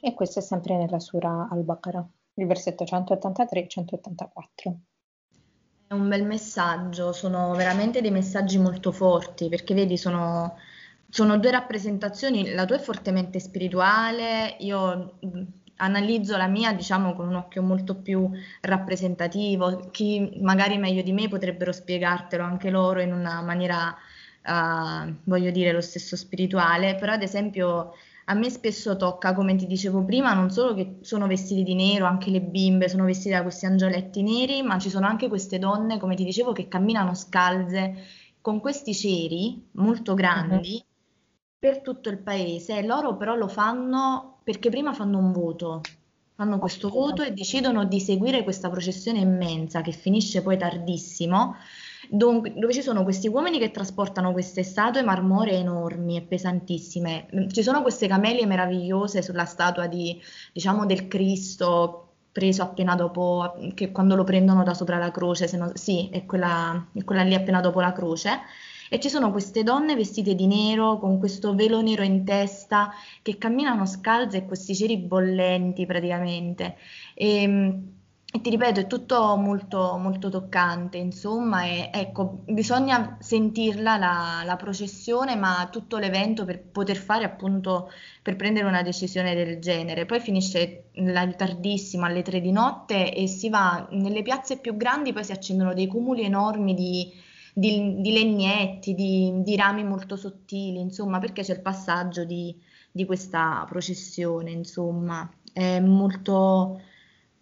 E 0.00 0.14
questo 0.14 0.38
è 0.38 0.42
sempre 0.42 0.76
nella 0.76 0.98
Sura 1.00 1.48
Al-Baqarah, 1.50 2.08
il 2.40 2.46
versetto 2.46 2.84
183 2.84 3.60
e 3.60 3.68
184. 3.68 4.80
È 5.86 5.94
un 5.94 6.08
bel 6.08 6.24
messaggio, 6.24 7.12
sono 7.12 7.52
veramente 7.54 8.00
dei 8.00 8.10
messaggi 8.10 8.58
molto 8.58 8.92
forti, 8.92 9.48
perché 9.48 9.74
vedi, 9.74 9.96
sono, 9.96 10.56
sono 11.08 11.36
due 11.38 11.50
rappresentazioni, 11.50 12.52
la 12.52 12.64
tua 12.64 12.76
è 12.76 12.80
fortemente 12.80 13.40
spirituale, 13.40 14.56
io 14.60 15.16
mh, 15.20 15.42
analizzo 15.76 16.36
la 16.36 16.46
mia, 16.46 16.72
diciamo, 16.72 17.14
con 17.14 17.26
un 17.28 17.34
occhio 17.34 17.62
molto 17.62 17.96
più 17.96 18.30
rappresentativo, 18.60 19.88
chi 19.90 20.38
magari 20.40 20.78
meglio 20.78 21.02
di 21.02 21.12
me 21.12 21.28
potrebbero 21.28 21.72
spiegartelo 21.72 22.44
anche 22.44 22.70
loro 22.70 23.00
in 23.00 23.12
una 23.12 23.42
maniera, 23.42 23.92
eh, 24.42 25.14
voglio 25.24 25.50
dire, 25.50 25.72
lo 25.72 25.80
stesso 25.80 26.16
spirituale, 26.16 26.94
però 26.94 27.12
ad 27.12 27.22
esempio 27.22 27.94
a 28.26 28.34
me 28.34 28.50
spesso 28.50 28.96
tocca, 28.96 29.34
come 29.34 29.56
ti 29.56 29.66
dicevo 29.66 30.04
prima, 30.04 30.32
non 30.34 30.50
solo 30.50 30.74
che 30.74 30.98
sono 31.00 31.26
vestiti 31.26 31.62
di 31.64 31.74
nero, 31.74 32.06
anche 32.06 32.30
le 32.30 32.40
bimbe 32.40 32.88
sono 32.88 33.04
vestite 33.04 33.34
da 33.34 33.42
questi 33.42 33.66
angioletti 33.66 34.22
neri, 34.22 34.62
ma 34.62 34.78
ci 34.78 34.90
sono 34.90 35.06
anche 35.06 35.28
queste 35.28 35.58
donne, 35.58 35.98
come 35.98 36.14
ti 36.14 36.24
dicevo, 36.24 36.52
che 36.52 36.68
camminano 36.68 37.14
scalze 37.14 37.94
con 38.40 38.60
questi 38.60 38.94
ceri 38.94 39.68
molto 39.72 40.14
grandi 40.14 40.82
per 41.58 41.80
tutto 41.80 42.08
il 42.08 42.18
paese. 42.18 42.82
Loro 42.82 43.16
però 43.16 43.34
lo 43.34 43.48
fanno 43.48 44.38
perché 44.44 44.70
prima 44.70 44.92
fanno 44.92 45.18
un 45.18 45.32
voto. 45.32 45.80
fanno 46.40 46.58
questo 46.58 46.88
voto 46.88 47.22
e 47.22 47.32
decidono 47.32 47.84
di 47.84 48.00
seguire 48.00 48.42
questa 48.44 48.70
processione 48.70 49.18
immensa 49.18 49.82
che 49.82 49.92
finisce 49.92 50.40
poi 50.40 50.56
tardissimo, 50.56 51.54
dove, 52.08 52.52
dove 52.54 52.72
ci 52.72 52.82
sono 52.82 53.02
questi 53.02 53.28
uomini 53.28 53.58
che 53.58 53.70
trasportano 53.70 54.32
queste 54.32 54.62
statue 54.62 55.02
marmoree 55.02 55.58
enormi 55.58 56.16
e 56.16 56.22
pesantissime. 56.22 57.26
Ci 57.50 57.62
sono 57.62 57.82
queste 57.82 58.06
camelie 58.06 58.46
meravigliose 58.46 59.22
sulla 59.22 59.44
statua 59.44 59.86
di, 59.86 60.20
diciamo, 60.52 60.86
del 60.86 61.08
Cristo 61.08 62.06
preso 62.32 62.62
appena 62.62 62.94
dopo, 62.94 63.54
che 63.74 63.90
quando 63.90 64.14
lo 64.14 64.24
prendono 64.24 64.62
da 64.62 64.72
sopra 64.74 64.98
la 64.98 65.10
croce, 65.10 65.48
se 65.48 65.56
no, 65.56 65.72
sì, 65.74 66.08
è 66.10 66.24
quella, 66.26 66.86
è 66.92 67.04
quella 67.04 67.22
lì 67.22 67.34
appena 67.34 67.60
dopo 67.60 67.80
la 67.80 67.92
croce 67.92 68.40
e 68.92 68.98
ci 68.98 69.08
sono 69.08 69.30
queste 69.30 69.62
donne 69.62 69.94
vestite 69.94 70.34
di 70.34 70.48
nero 70.48 70.98
con 70.98 71.20
questo 71.20 71.54
velo 71.54 71.80
nero 71.80 72.02
in 72.02 72.24
testa 72.24 72.92
che 73.22 73.38
camminano 73.38 73.86
scalze 73.86 74.38
e 74.38 74.46
questi 74.46 74.74
ceri 74.74 74.96
bollenti 74.98 75.86
praticamente. 75.86 76.76
E, 77.14 77.42
ehm, 77.42 77.99
e 78.32 78.40
ti 78.40 78.50
ripeto, 78.50 78.78
è 78.78 78.86
tutto 78.86 79.36
molto, 79.36 79.96
molto 79.96 80.28
toccante, 80.28 80.98
insomma, 80.98 81.64
e 81.64 81.90
ecco, 81.92 82.42
bisogna 82.44 83.16
sentirla 83.18 83.96
la, 83.96 84.42
la, 84.44 84.54
processione, 84.54 85.34
ma 85.34 85.68
tutto 85.70 85.98
l'evento 85.98 86.44
per 86.44 86.62
poter 86.62 86.96
fare 86.96 87.24
appunto, 87.24 87.90
per 88.22 88.36
prendere 88.36 88.68
una 88.68 88.82
decisione 88.82 89.34
del 89.34 89.58
genere. 89.58 90.06
Poi 90.06 90.20
finisce 90.20 90.90
la, 90.92 91.26
tardissimo 91.32 92.04
alle 92.04 92.22
tre 92.22 92.40
di 92.40 92.52
notte 92.52 93.12
e 93.12 93.26
si 93.26 93.48
va 93.48 93.88
nelle 93.90 94.22
piazze 94.22 94.58
più 94.58 94.76
grandi, 94.76 95.12
poi 95.12 95.24
si 95.24 95.32
accendono 95.32 95.74
dei 95.74 95.88
cumuli 95.88 96.22
enormi 96.22 96.74
di, 96.74 97.12
di, 97.52 97.96
di 98.00 98.12
legnetti, 98.12 98.94
di, 98.94 99.42
di, 99.42 99.56
rami 99.56 99.82
molto 99.82 100.14
sottili, 100.14 100.78
insomma, 100.78 101.18
perché 101.18 101.42
c'è 101.42 101.54
il 101.54 101.62
passaggio 101.62 102.24
di, 102.24 102.56
questa 103.04 103.64
processione, 103.68 104.52
insomma, 104.52 105.28
è 105.52 105.80
molto... 105.80 106.80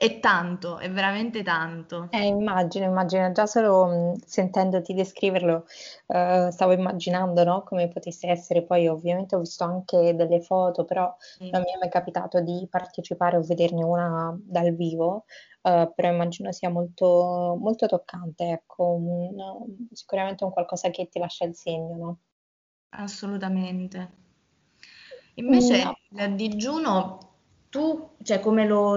È 0.01 0.21
tanto, 0.21 0.79
è 0.79 0.89
veramente 0.89 1.43
tanto. 1.43 2.07
Eh, 2.13 2.25
immagino, 2.25 2.85
immagino, 2.85 3.33
già 3.33 3.47
solo 3.47 3.87
mh, 3.87 4.19
sentendoti 4.25 4.95
descriverlo, 4.95 5.67
uh, 6.07 6.51
stavo 6.51 6.71
immaginando, 6.71 7.43
no, 7.43 7.65
come 7.65 7.89
potesse 7.89 8.29
essere, 8.29 8.63
poi 8.63 8.87
ovviamente 8.87 9.35
ho 9.35 9.41
visto 9.41 9.65
anche 9.65 10.15
delle 10.15 10.41
foto, 10.41 10.85
però 10.85 11.13
sì. 11.19 11.51
non 11.51 11.63
mi 11.63 11.73
è 11.75 11.79
mai 11.81 11.89
capitato 11.89 12.41
di 12.41 12.65
partecipare 12.71 13.39
o 13.39 13.43
vederne 13.43 13.83
una 13.83 14.39
dal 14.41 14.73
vivo, 14.73 15.25
uh, 15.63 15.93
però 15.93 16.13
immagino 16.13 16.53
sia 16.53 16.71
molto, 16.71 17.57
molto 17.59 17.87
toccante, 17.87 18.51
ecco, 18.51 18.93
un, 18.93 19.89
sicuramente 19.91 20.45
un 20.45 20.53
qualcosa 20.53 20.91
che 20.91 21.09
ti 21.09 21.19
lascia 21.19 21.45
il 21.45 21.57
segno, 21.57 21.97
no? 21.97 22.19
Assolutamente. 22.91 24.11
Invece 25.35 25.83
no. 25.83 25.99
il 26.11 26.37
digiuno, 26.37 27.19
tu, 27.69 28.11
cioè 28.23 28.39
come 28.39 28.65
lo, 28.65 28.97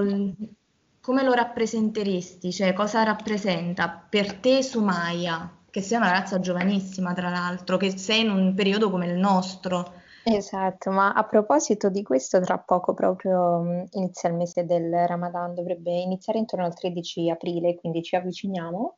come 1.01 1.23
lo 1.23 1.33
rappresenteresti? 1.33 2.51
Cioè 2.51 2.73
cosa 2.73 3.03
rappresenta 3.03 4.05
per 4.07 4.35
te 4.35 4.61
Sumaya, 4.61 5.49
che 5.69 5.81
sei 5.81 5.97
una 5.97 6.11
ragazza 6.11 6.39
giovanissima 6.39 7.13
tra 7.13 7.29
l'altro, 7.29 7.77
che 7.77 7.97
sei 7.97 8.21
in 8.21 8.29
un 8.29 8.53
periodo 8.53 8.89
come 8.89 9.07
il 9.07 9.17
nostro? 9.17 9.99
Esatto, 10.23 10.91
ma 10.91 11.13
a 11.13 11.23
proposito 11.23 11.89
di 11.89 12.03
questo, 12.03 12.39
tra 12.41 12.59
poco 12.59 12.93
proprio 12.93 13.61
mm, 13.61 13.83
inizia 13.91 14.29
il 14.29 14.35
mese 14.35 14.65
del 14.65 15.07
Ramadan, 15.07 15.55
dovrebbe 15.55 15.91
iniziare 15.91 16.37
intorno 16.37 16.65
al 16.65 16.75
13 16.75 17.31
aprile, 17.31 17.75
quindi 17.75 18.03
ci 18.03 18.15
avviciniamo. 18.15 18.95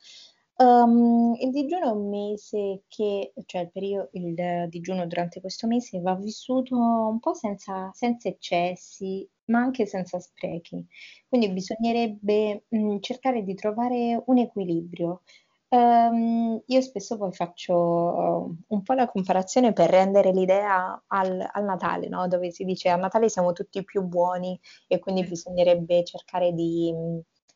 Um, 0.56 1.36
il 1.40 1.50
digiuno 1.52 1.88
è 1.88 1.92
un 1.92 2.10
mese 2.10 2.84
che, 2.88 3.34
cioè 3.46 3.62
il 3.62 3.72
periodo, 3.72 4.10
il 4.14 4.68
digiuno 4.70 5.08
durante 5.08 5.42
questo 5.42 5.66
mese 5.66 6.00
va 6.00 6.16
vissuto 6.16 6.76
un 6.76 7.20
po' 7.20 7.34
senza, 7.34 7.90
senza 7.94 8.30
eccessi, 8.30 9.28
ma 9.46 9.60
anche 9.60 9.86
senza 9.88 10.20
sprechi. 10.20 10.86
Quindi 11.28 11.50
bisognerebbe 11.50 12.66
mh, 12.70 12.78
mm, 12.78 12.98
cercare 13.00 13.44
di 13.44 13.56
trovare 13.56 14.22
un 14.28 14.38
equilibrio. 14.38 15.22
Um, 15.70 16.62
io 16.68 16.82
spesso 16.82 17.18
poi 17.18 17.32
faccio 17.34 18.56
un 18.68 18.82
po' 18.84 18.94
la 18.94 19.08
comparazione 19.08 19.74
per 19.74 19.90
rendere 19.90 20.32
l'idea 20.32 21.04
al, 21.08 21.50
al 21.52 21.64
Natale, 21.64 22.08
no? 22.10 22.28
dove 22.28 22.52
si 22.52 22.64
dice 22.64 22.90
a 22.90 22.96
Natale 22.96 23.28
siamo 23.28 23.54
tutti 23.54 23.84
più 23.84 24.04
buoni 24.04 24.60
e 24.88 25.00
quindi 25.00 25.24
bisognerebbe 25.24 26.04
cercare 26.04 26.54
di, 26.54 26.94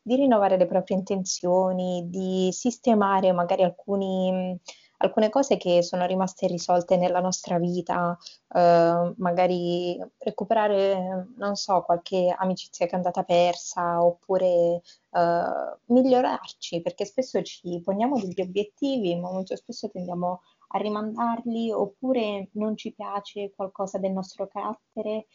di 0.08 0.16
rinnovare 0.16 0.56
le 0.56 0.66
proprie 0.66 0.96
intenzioni, 0.96 2.08
di 2.08 2.48
sistemare 2.52 3.32
magari 3.32 3.62
alcuni 3.62 4.58
alcune 4.98 5.28
cose 5.30 5.56
che 5.56 5.82
sono 5.82 6.06
rimaste 6.06 6.46
irrisolte 6.46 6.96
nella 6.96 7.20
nostra 7.20 7.58
vita, 7.58 8.16
eh, 8.54 9.14
magari 9.16 9.96
recuperare, 10.18 11.28
non 11.36 11.54
so, 11.54 11.82
qualche 11.82 12.34
amicizia 12.36 12.86
che 12.86 12.92
è 12.92 12.96
andata 12.96 13.22
persa 13.22 14.02
oppure 14.04 14.82
eh, 15.10 15.78
migliorarci, 15.86 16.80
perché 16.82 17.04
spesso 17.04 17.40
ci 17.42 17.80
poniamo 17.82 18.18
degli 18.18 18.40
obiettivi, 18.40 19.14
ma 19.16 19.30
molto 19.30 19.56
spesso 19.56 19.88
tendiamo 19.90 20.40
a 20.70 20.78
rimandarli 20.78 21.70
oppure 21.72 22.48
non 22.54 22.76
ci 22.76 22.92
piace 22.92 23.52
qualcosa 23.54 23.98
del 23.98 24.12
nostro 24.12 24.48
carattere. 24.48 25.26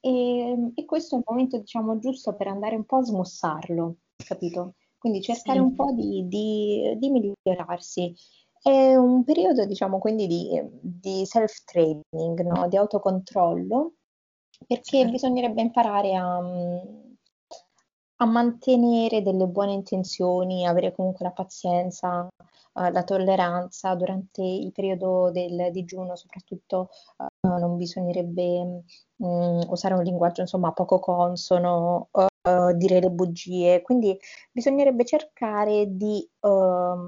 E, 0.00 0.72
e 0.74 0.84
questo 0.86 1.16
è 1.16 1.18
il 1.18 1.24
momento, 1.26 1.58
diciamo, 1.58 1.98
giusto 1.98 2.34
per 2.34 2.46
andare 2.48 2.74
un 2.74 2.84
po' 2.86 2.96
a 2.96 3.04
smussarlo, 3.04 3.96
capito? 4.24 4.74
Quindi 5.00 5.22
cercare 5.22 5.58
un 5.60 5.74
po' 5.74 5.92
di, 5.92 6.28
di, 6.28 6.94
di 6.98 7.10
migliorarsi. 7.10 8.14
È 8.62 8.94
un 8.94 9.24
periodo, 9.24 9.64
diciamo, 9.64 9.98
quindi 9.98 10.26
di, 10.26 10.60
di 10.78 11.24
self-training, 11.24 12.42
no? 12.42 12.68
di 12.68 12.76
autocontrollo, 12.76 13.94
perché 14.66 14.98
certo. 14.98 15.10
bisognerebbe 15.12 15.62
imparare 15.62 16.14
a, 16.14 16.38
a, 18.16 18.24
mantenere 18.26 19.22
delle 19.22 19.46
buone 19.46 19.72
intenzioni, 19.72 20.66
avere 20.66 20.94
comunque 20.94 21.24
la 21.24 21.32
pazienza, 21.32 22.28
uh, 22.74 22.90
la 22.92 23.02
tolleranza 23.02 23.94
durante 23.94 24.42
il 24.42 24.70
periodo 24.72 25.30
del 25.30 25.70
digiuno, 25.72 26.14
soprattutto 26.14 26.90
uh, 27.16 27.48
non 27.58 27.78
bisognerebbe 27.78 28.84
um, 29.16 29.64
usare 29.70 29.94
un 29.94 30.02
linguaggio 30.02 30.42
insomma 30.42 30.72
poco 30.72 30.98
consono, 30.98 32.10
uh, 32.48 32.76
dire 32.76 33.00
le 33.00 33.10
bugie, 33.10 33.82
quindi 33.82 34.18
bisognerebbe 34.52 35.04
cercare 35.04 35.86
di 35.88 36.28
uh, 36.40 37.06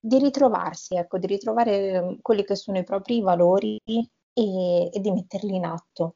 di 0.00 0.18
ritrovarsi, 0.18 0.96
ecco, 0.96 1.18
di 1.18 1.26
ritrovare 1.26 1.90
ehm, 1.90 2.18
quelli 2.22 2.44
che 2.44 2.56
sono 2.56 2.78
i 2.78 2.84
propri 2.84 3.20
valori 3.20 3.78
e, 3.84 4.90
e 4.90 5.00
di 5.00 5.10
metterli 5.10 5.54
in 5.54 5.66
atto. 5.66 6.14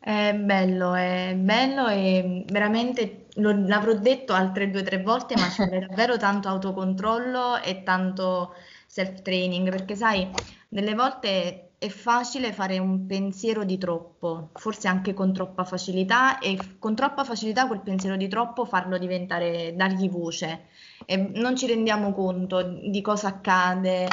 È 0.00 0.34
bello, 0.34 0.94
è 0.94 1.34
bello 1.36 1.86
e 1.88 2.44
veramente 2.48 3.26
lo, 3.34 3.52
l'avrò 3.52 3.92
detto 3.94 4.32
altre 4.32 4.70
due 4.70 4.80
o 4.80 4.84
tre 4.84 5.00
volte, 5.02 5.36
ma 5.36 5.48
ci 5.48 5.62
vuole 5.62 5.78
davvero 5.86 6.16
tanto 6.16 6.48
autocontrollo 6.48 7.60
e 7.60 7.82
tanto 7.82 8.54
self-training, 8.86 9.70
perché 9.70 9.94
sai, 9.94 10.28
delle 10.68 10.94
volte 10.94 11.69
è 11.80 11.88
facile 11.88 12.52
fare 12.52 12.78
un 12.78 13.06
pensiero 13.06 13.64
di 13.64 13.78
troppo, 13.78 14.50
forse 14.52 14.86
anche 14.86 15.14
con 15.14 15.32
troppa 15.32 15.64
facilità 15.64 16.38
e 16.38 16.58
con 16.78 16.94
troppa 16.94 17.24
facilità 17.24 17.66
quel 17.66 17.80
pensiero 17.80 18.16
di 18.16 18.28
troppo 18.28 18.66
farlo 18.66 18.98
diventare, 18.98 19.74
dargli 19.74 20.10
voce. 20.10 20.66
E 21.06 21.16
non 21.16 21.56
ci 21.56 21.66
rendiamo 21.66 22.12
conto 22.12 22.60
di 22.62 23.00
cosa 23.00 23.28
accade 23.28 24.06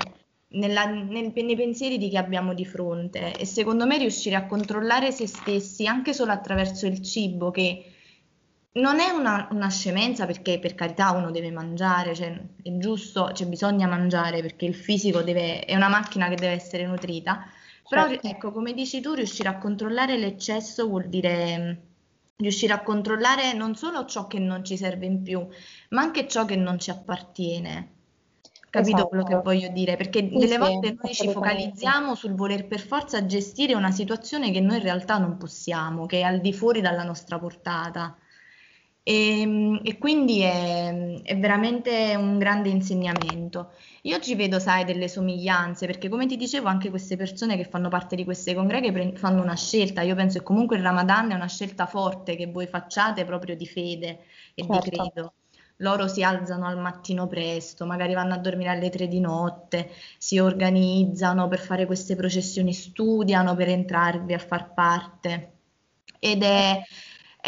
nella, 0.52 0.86
nel, 0.86 1.34
nei 1.36 1.56
pensieri 1.58 1.98
di 1.98 2.08
chi 2.08 2.16
abbiamo 2.16 2.54
di 2.54 2.64
fronte. 2.64 3.36
E 3.36 3.46
secondo 3.46 3.86
me 3.86 3.98
riuscire 3.98 4.38
a 4.38 4.46
controllare 4.46 5.12
se 5.12 5.28
stessi 5.28 5.86
anche 5.88 6.14
solo 6.14 6.32
attraverso 6.32 6.86
il 6.86 7.02
cibo 7.02 7.52
che 7.52 7.92
non 8.76 9.02
è 9.02 9.10
una, 9.10 9.50
una 9.52 9.70
scemenza 9.70 10.26
perché 10.26 10.58
per 10.58 10.74
carità 10.74 11.12
uno 11.12 11.32
deve 11.32 11.52
mangiare, 11.52 12.16
cioè, 12.16 12.32
è 12.64 12.78
giusto, 12.78 13.34
cioè, 13.34 13.46
bisogna 13.48 13.88
mangiare 13.88 14.40
perché 14.42 14.64
il 14.64 14.76
fisico 14.76 15.22
deve, 15.22 15.66
è 15.66 15.76
una 15.76 15.90
macchina 15.90 16.30
che 16.30 16.36
deve 16.36 16.54
essere 16.54 16.86
nutrita, 16.86 17.46
però 17.88 18.08
certo. 18.08 18.28
ecco, 18.28 18.52
come 18.52 18.74
dici 18.74 19.02
tu, 19.02 19.14
riuscire 19.14 19.50
a 19.50 19.58
controllare 19.58 20.18
l'eccesso 20.18 20.88
vuol 20.88 21.08
dire 21.08 21.82
riuscire 22.38 22.74
a 22.74 22.84
controllare 22.84 23.54
non 23.54 23.76
solo 23.76 24.06
ciò 24.06 24.28
che 24.28 24.40
non 24.40 24.64
ci 24.64 24.78
serve 24.78 25.06
in 25.06 25.24
più, 25.24 25.46
ma 25.90 26.02
anche 26.02 26.28
ciò 26.28 26.46
che 26.46 26.56
non 26.56 26.80
ci 26.80 26.92
appartiene. 26.92 27.96
Capito 28.70 28.98
esatto. 28.98 29.08
quello 29.08 29.24
che 29.24 29.34
esatto. 29.34 29.50
voglio 29.50 29.70
dire? 29.70 29.96
Perché 29.96 30.20
sì, 30.20 30.30
delle 30.30 30.48
sì, 30.48 30.58
volte 30.58 30.98
noi 31.02 31.14
ci 31.14 31.32
focalizziamo 31.32 32.16
sul 32.16 32.36
voler 32.36 32.68
per 32.68 32.82
forza 32.82 33.26
gestire 33.26 33.74
una 33.74 33.92
situazione 33.92 34.52
che 34.52 34.60
noi 34.60 34.78
in 34.78 34.84
realtà 34.84 35.18
non 35.18 35.38
possiamo, 35.38 36.06
che 36.06 36.20
è 36.20 36.24
al 36.24 36.40
di 36.42 36.54
fuori 36.54 36.82
dalla 36.82 37.04
nostra 37.04 37.40
portata. 37.40 38.16
E, 39.08 39.40
ehm, 39.40 39.80
e 39.84 39.98
quindi 39.98 40.42
è, 40.42 41.22
è, 41.24 41.38
veramente 41.38 42.14
un 42.18 42.38
grande 42.38 42.68
insegnamento. 42.68 43.72
Io 44.02 44.20
ci 44.20 44.36
vedo, 44.36 44.60
sai, 44.60 44.84
delle 44.84 45.08
somiglianze, 45.08 45.86
perché 45.86 46.10
come 46.10 46.26
ti 46.26 46.36
dicevo, 46.36 46.68
anche 46.68 46.90
queste 46.90 47.16
persone 47.16 47.56
che 47.56 47.64
fanno 47.64 47.88
parte 47.88 48.18
di 48.18 48.26
queste 48.26 48.54
congreghe 48.54 48.92
pre- 48.92 49.14
fanno 49.16 49.42
una 49.42 49.56
scelta. 49.56 50.02
Io 50.02 50.14
penso 50.14 50.40
che 50.40 50.44
comunque 50.44 50.76
il 50.76 50.84
Ramadan 50.84 51.32
è 51.32 51.36
una 51.36 51.48
scelta 51.48 51.86
forte 51.86 52.36
che 52.36 52.48
voi 52.48 52.68
facciate 52.68 53.24
proprio 53.24 53.56
di 53.56 53.66
fede 53.66 54.20
e 54.54 54.66
certo. 54.66 54.90
di 54.90 54.90
credo. 54.90 55.34
Loro 55.82 56.08
si 56.08 56.24
alzano 56.24 56.66
al 56.66 56.78
mattino 56.78 57.28
presto, 57.28 57.86
magari 57.86 58.14
vanno 58.14 58.34
a 58.34 58.38
dormire 58.40 58.72
alle 58.72 58.90
tre 58.90 59.08
di 59.08 59.20
notte, 59.22 59.90
si 60.18 60.40
organizzano 60.40 61.48
per 61.48 61.60
fare 61.60 61.86
queste 61.86 62.16
processioni, 62.16 62.74
studiano 62.74 63.56
per 63.56 63.70
entrarvi 63.70 64.34
a 64.34 64.40
far 64.40 64.74
parte. 64.74 65.52
Ed 66.20 66.42
è 66.42 66.82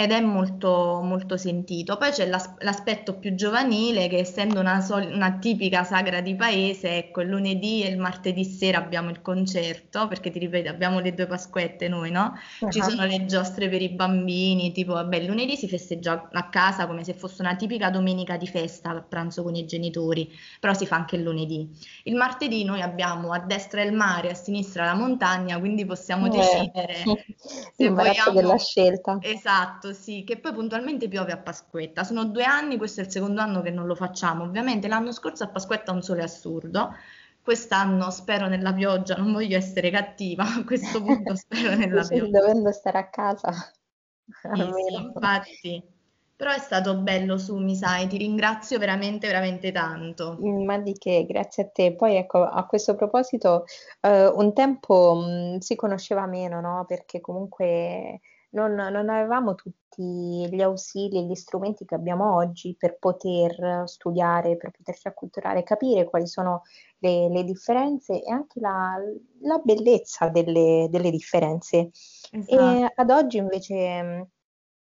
ed 0.01 0.11
è 0.11 0.21
molto, 0.21 1.01
molto 1.03 1.35
sentito. 1.37 1.97
Poi 1.97 2.11
c'è 2.11 2.25
l'as- 2.27 2.53
l'aspetto 2.59 3.17
più 3.19 3.35
giovanile 3.35 4.07
che 4.07 4.17
essendo 4.19 4.59
una, 4.61 4.79
sol- 4.81 5.11
una 5.13 5.37
tipica 5.39 5.83
sagra 5.83 6.21
di 6.21 6.35
paese, 6.35 6.97
ecco, 6.97 7.21
il 7.21 7.27
lunedì 7.29 7.83
e 7.83 7.89
il 7.89 7.97
martedì 7.97 8.43
sera 8.45 8.77
abbiamo 8.77 9.09
il 9.09 9.21
concerto, 9.21 10.07
perché 10.07 10.31
ti 10.31 10.39
ripeto, 10.39 10.69
abbiamo 10.69 10.99
le 10.99 11.13
due 11.13 11.27
Pasquette 11.27 11.87
noi, 11.89 12.11
no? 12.11 12.33
Ci 12.69 12.81
Ah, 12.81 12.89
sono 12.89 13.05
le 13.05 13.25
giostre 13.25 13.67
per 13.69 13.81
i 13.81 13.89
bambini, 13.89 14.71
tipo, 14.71 14.93
vabbè, 14.93 15.17
il 15.17 15.25
lunedì 15.27 15.55
si 15.57 15.67
festeggia 15.67 16.29
a 16.31 16.49
casa 16.49 16.87
come 16.87 17.03
se 17.03 17.13
fosse 17.13 17.41
una 17.41 17.55
tipica 17.57 17.89
domenica 17.89 18.37
di 18.37 18.47
festa 18.47 18.91
a 18.91 19.01
pranzo 19.01 19.43
con 19.43 19.55
i 19.55 19.65
genitori, 19.65 20.29
però 20.61 20.73
si 20.73 20.85
fa 20.85 20.95
anche 20.95 21.15
il 21.17 21.23
lunedì. 21.23 21.69
Il 22.03 22.15
martedì 22.15 22.63
noi 22.63 22.81
abbiamo 22.81 23.31
a 23.33 23.39
destra 23.39 23.81
il 23.81 23.93
mare, 23.93 24.29
a 24.31 24.33
sinistra 24.33 24.85
la 24.85 24.93
montagna, 24.95 25.59
quindi 25.59 25.85
possiamo 25.85 26.29
eh, 26.29 26.29
decidere 26.29 27.17
se 27.73 27.89
L'imbarazzo 27.89 28.31
della 28.31 28.57
vogliamo. 28.57 28.57
scelta. 28.57 29.21
Esatto, 29.21 29.88
sì, 29.93 30.23
che 30.25 30.39
poi 30.39 30.53
puntualmente 30.53 31.07
piove 31.07 31.31
a 31.31 31.37
Pasquetta. 31.37 32.03
Sono 32.03 32.25
due 32.25 32.43
anni, 32.43 32.77
questo 32.77 33.01
è 33.01 33.03
il 33.05 33.11
secondo 33.11 33.41
anno 33.41 33.61
che 33.61 33.71
non 33.71 33.85
lo 33.87 33.95
facciamo. 33.95 34.43
Ovviamente 34.43 34.87
l'anno 34.87 35.11
scorso 35.11 35.43
a 35.43 35.49
Pasquetta 35.49 35.91
un 35.91 36.01
sole 36.01 36.23
assurdo. 36.23 36.93
Quest'anno 37.41 38.09
spero 38.11 38.47
nella 38.47 38.73
pioggia, 38.73 39.15
non 39.15 39.31
voglio 39.33 39.57
essere 39.57 39.89
cattiva, 39.91 40.43
a 40.45 40.63
questo 40.63 41.01
punto 41.01 41.35
spero 41.35 41.75
nella 41.75 42.05
pioggia. 42.07 42.31
dovendo 42.31 42.71
stare 42.71 42.97
a 42.99 43.09
casa, 43.09 43.51
Sì, 44.51 44.73
sì, 44.75 44.93
infatti. 44.93 45.83
Però 46.35 46.51
è 46.51 46.59
stato 46.59 46.97
bello, 46.97 47.37
su, 47.39 47.57
mi 47.57 47.75
sai, 47.75 48.07
ti 48.07 48.17
ringrazio 48.17 48.77
veramente, 48.77 49.25
veramente 49.27 49.71
tanto. 49.71 50.45
Mm, 50.45 50.63
Ma 50.65 50.77
di 50.79 50.93
che, 50.93 51.25
grazie 51.25 51.63
a 51.63 51.69
te. 51.69 51.95
Poi 51.95 52.15
ecco, 52.15 52.43
a 52.43 52.65
questo 52.65 52.95
proposito, 52.95 53.65
eh, 54.01 54.27
un 54.27 54.53
tempo 54.53 55.15
mh, 55.15 55.57
si 55.59 55.75
conosceva 55.75 56.25
meno, 56.27 56.61
no? 56.61 56.85
Perché 56.87 57.19
comunque 57.19 58.21
non, 58.51 58.73
non 58.73 59.09
avevamo 59.09 59.55
tutti 59.55 60.47
gli 60.49 60.61
ausili 60.61 61.17
e 61.17 61.23
gli 61.23 61.35
strumenti 61.35 61.85
che 61.85 61.95
abbiamo 61.95 62.35
oggi 62.35 62.75
per 62.77 62.97
poter 62.97 63.83
studiare, 63.85 64.57
per 64.57 64.71
poterci 64.71 65.07
acculturare, 65.07 65.63
capire 65.63 66.05
quali 66.05 66.25
sono 66.25 66.63
le, 66.99 67.29
le 67.29 67.43
differenze 67.43 68.23
e 68.23 68.31
anche 68.31 68.59
la, 68.59 68.95
la 69.41 69.57
bellezza 69.63 70.29
delle, 70.29 70.87
delle 70.89 71.11
differenze. 71.11 71.91
Esatto. 72.31 72.55
E 72.55 72.93
ad 72.95 73.09
oggi 73.09 73.37
invece, 73.37 74.29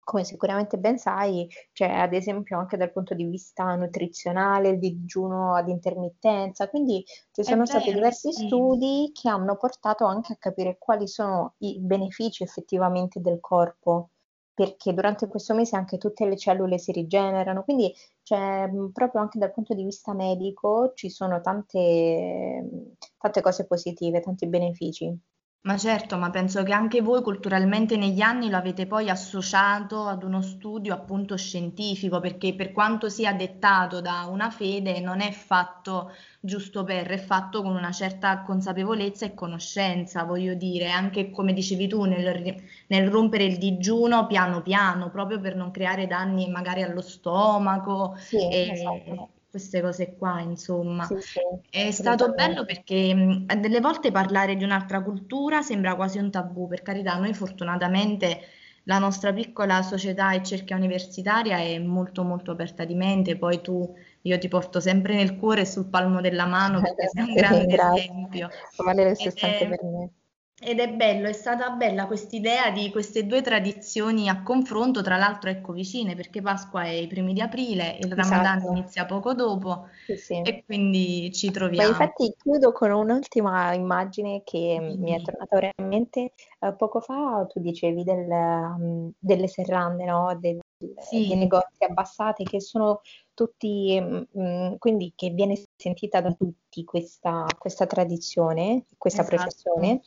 come 0.08 0.24
sicuramente 0.24 0.78
ben 0.78 0.98
sai, 0.98 1.50
c'è 1.74 1.90
ad 1.90 2.14
esempio 2.14 2.58
anche 2.58 2.78
dal 2.78 2.94
punto 2.94 3.14
di 3.14 3.26
vista 3.26 3.76
nutrizionale 3.76 4.70
il 4.70 4.80
digiuno 4.80 5.54
ad 5.54 5.68
intermittenza, 5.68 6.70
quindi 6.70 7.04
ci 7.32 7.44
sono 7.44 7.66
stati 7.66 7.92
vero, 7.92 7.92
diversi 7.92 8.32
sì. 8.32 8.46
studi 8.46 9.12
che 9.14 9.28
hanno 9.28 9.58
portato 9.58 10.06
anche 10.06 10.32
a 10.34 10.38
capire 10.38 10.78
quali 10.80 11.08
sono 11.10 11.56
i 11.60 11.78
benefici 11.82 12.44
effettivamente 12.44 13.20
del 13.20 13.40
corpo, 13.42 14.12
perché 14.54 14.94
durante 14.94 15.28
questo 15.28 15.54
mese 15.54 15.76
anche 15.76 15.98
tutte 15.98 16.26
le 16.26 16.38
cellule 16.38 16.78
si 16.78 16.94
rigenerano, 16.94 17.64
quindi 17.64 17.94
mh, 18.30 18.92
proprio 18.94 19.20
anche 19.22 19.38
dal 19.40 19.52
punto 19.52 19.74
di 19.74 19.84
vista 19.84 20.14
medico 20.14 20.94
ci 20.96 21.10
sono 21.10 21.42
tante, 21.42 22.96
tante 23.18 23.42
cose 23.42 23.66
positive, 23.68 24.22
tanti 24.22 24.48
benefici. 24.48 25.20
Ma 25.62 25.78
certo, 25.78 26.18
ma 26.18 26.30
penso 26.30 26.64
che 26.64 26.72
anche 26.72 27.02
voi 27.02 27.22
culturalmente 27.22 27.96
negli 27.98 28.22
anni 28.22 28.50
lo 28.50 28.56
avete 28.58 28.88
poi 28.88 29.10
associato 29.10 30.06
ad 30.08 30.24
uno 30.24 30.42
studio 30.42 30.94
appunto 30.94 31.36
scientifico, 31.36 32.20
perché 32.22 32.56
per 32.56 32.72
quanto 32.72 33.10
sia 33.10 33.34
dettato 33.34 34.00
da 34.00 34.26
una 34.32 34.50
fede, 34.50 35.00
non 35.02 35.20
è 35.20 35.30
fatto 35.32 36.12
giusto 36.40 36.84
per, 36.86 37.08
è 37.10 37.18
fatto 37.18 37.62
con 37.64 37.76
una 37.76 37.92
certa 37.92 38.42
consapevolezza 38.44 39.26
e 39.26 39.34
conoscenza, 39.34 40.24
voglio 40.24 40.54
dire, 40.56 40.90
anche 40.90 41.30
come 41.32 41.52
dicevi 41.54 41.88
tu, 41.90 42.04
nel, 42.06 42.56
nel 42.88 43.10
rompere 43.10 43.44
il 43.44 43.58
digiuno 43.58 44.26
piano 44.26 44.62
piano, 44.62 45.10
proprio 45.10 45.40
per 45.42 45.56
non 45.58 45.70
creare 45.72 46.08
danni 46.08 46.50
magari 46.50 46.82
allo 46.82 47.02
stomaco 47.02 48.16
Sì, 48.18 48.38
e 48.48 48.70
esatto. 48.72 49.32
Queste 49.50 49.82
cose 49.82 50.16
qua, 50.16 50.40
insomma. 50.42 51.06
Sì, 51.06 51.16
sì, 51.22 51.40
È 51.70 51.92
stato 51.92 52.34
bello 52.34 52.66
perché 52.66 53.14
mh, 53.14 53.46
delle 53.60 53.80
volte 53.82 54.12
parlare 54.12 54.56
di 54.56 54.64
un'altra 54.64 55.02
cultura 55.04 55.62
sembra 55.62 55.96
quasi 55.96 56.18
un 56.18 56.32
tabù, 56.32 56.68
per 56.68 56.82
carità, 56.82 57.18
noi 57.18 57.34
fortunatamente 57.34 58.42
la 58.84 59.00
nostra 59.00 59.34
piccola 59.34 59.82
società 59.82 60.32
e 60.34 60.44
cerchia 60.44 60.76
universitaria 60.78 61.58
è 61.60 61.78
molto 61.80 62.24
molto 62.24 62.52
aperta 62.52 62.86
di 62.86 62.96
mente, 62.96 63.38
poi 63.38 63.62
tu, 63.62 63.94
io 64.22 64.38
ti 64.38 64.48
porto 64.48 64.80
sempre 64.80 65.16
nel 65.16 65.36
cuore 65.38 65.62
e 65.62 65.66
sul 65.66 65.90
palmo 65.90 66.22
della 66.22 66.46
mano 66.46 66.82
perché 66.82 67.08
sei 67.08 67.24
un 67.24 67.36
grande 67.36 67.76
esempio. 67.76 68.50
Vale 68.78 69.10
lo 69.10 69.14
stesso 69.16 69.46
anche 69.46 69.68
per 69.68 69.84
me. 69.84 70.10
Ed 70.60 70.80
è 70.80 70.90
bello, 70.92 71.28
è 71.28 71.34
stata 71.34 71.70
bella 71.72 72.08
quest'idea 72.08 72.72
di 72.72 72.90
queste 72.90 73.26
due 73.28 73.42
tradizioni 73.42 74.28
a 74.28 74.42
confronto, 74.42 75.04
tra 75.04 75.16
l'altro 75.18 75.50
ecco 75.52 75.72
vicine, 75.72 76.16
perché 76.16 76.42
Pasqua 76.42 76.84
è 76.84 76.90
i 76.90 77.08
primi 77.08 77.34
di 77.34 77.42
aprile, 77.42 77.98
il 78.00 78.12
Ramadan 78.12 78.58
Esatto. 78.58 78.72
inizia 78.76 79.06
poco 79.06 79.34
dopo 79.34 79.88
Sì, 80.06 80.16
sì. 80.18 80.42
e 80.42 80.64
quindi 80.66 81.32
ci 81.32 81.48
Ma 81.48 81.54
troviamo. 81.54 81.90
infatti 81.90 82.34
chiudo 82.42 82.72
con 82.72 82.92
un'ultima 82.92 83.74
immagine 83.74 84.42
che 84.44 84.80
mi 84.98 85.12
è 85.12 85.22
tornata 85.22 85.58
ora 85.58 85.70
in 85.78 85.88
mente. 85.88 86.32
Eh, 86.60 86.74
poco 86.76 87.02
fa 87.02 87.46
tu 87.48 87.60
dicevi 87.60 88.04
del, 88.04 88.28
um, 88.28 89.12
delle 89.20 89.48
serrande, 89.48 90.06
no? 90.06 90.36
Del- 90.40 90.60
dei 90.80 90.96
Sì, 91.00 91.34
negozi 91.36 91.84
abbassati 91.86 92.44
che 92.44 92.62
sono 92.62 93.02
tutti, 93.34 94.00
mm, 94.00 94.22
mm, 94.40 94.76
quindi 94.78 95.12
che 95.16 95.30
viene 95.32 95.60
sentita 95.76 96.22
da 96.22 96.32
tutti 96.34 96.84
questa, 96.84 97.46
questa 97.58 97.88
tradizione, 97.88 98.86
questa 98.98 99.22
esatto. 99.24 99.38
processione. 99.38 100.02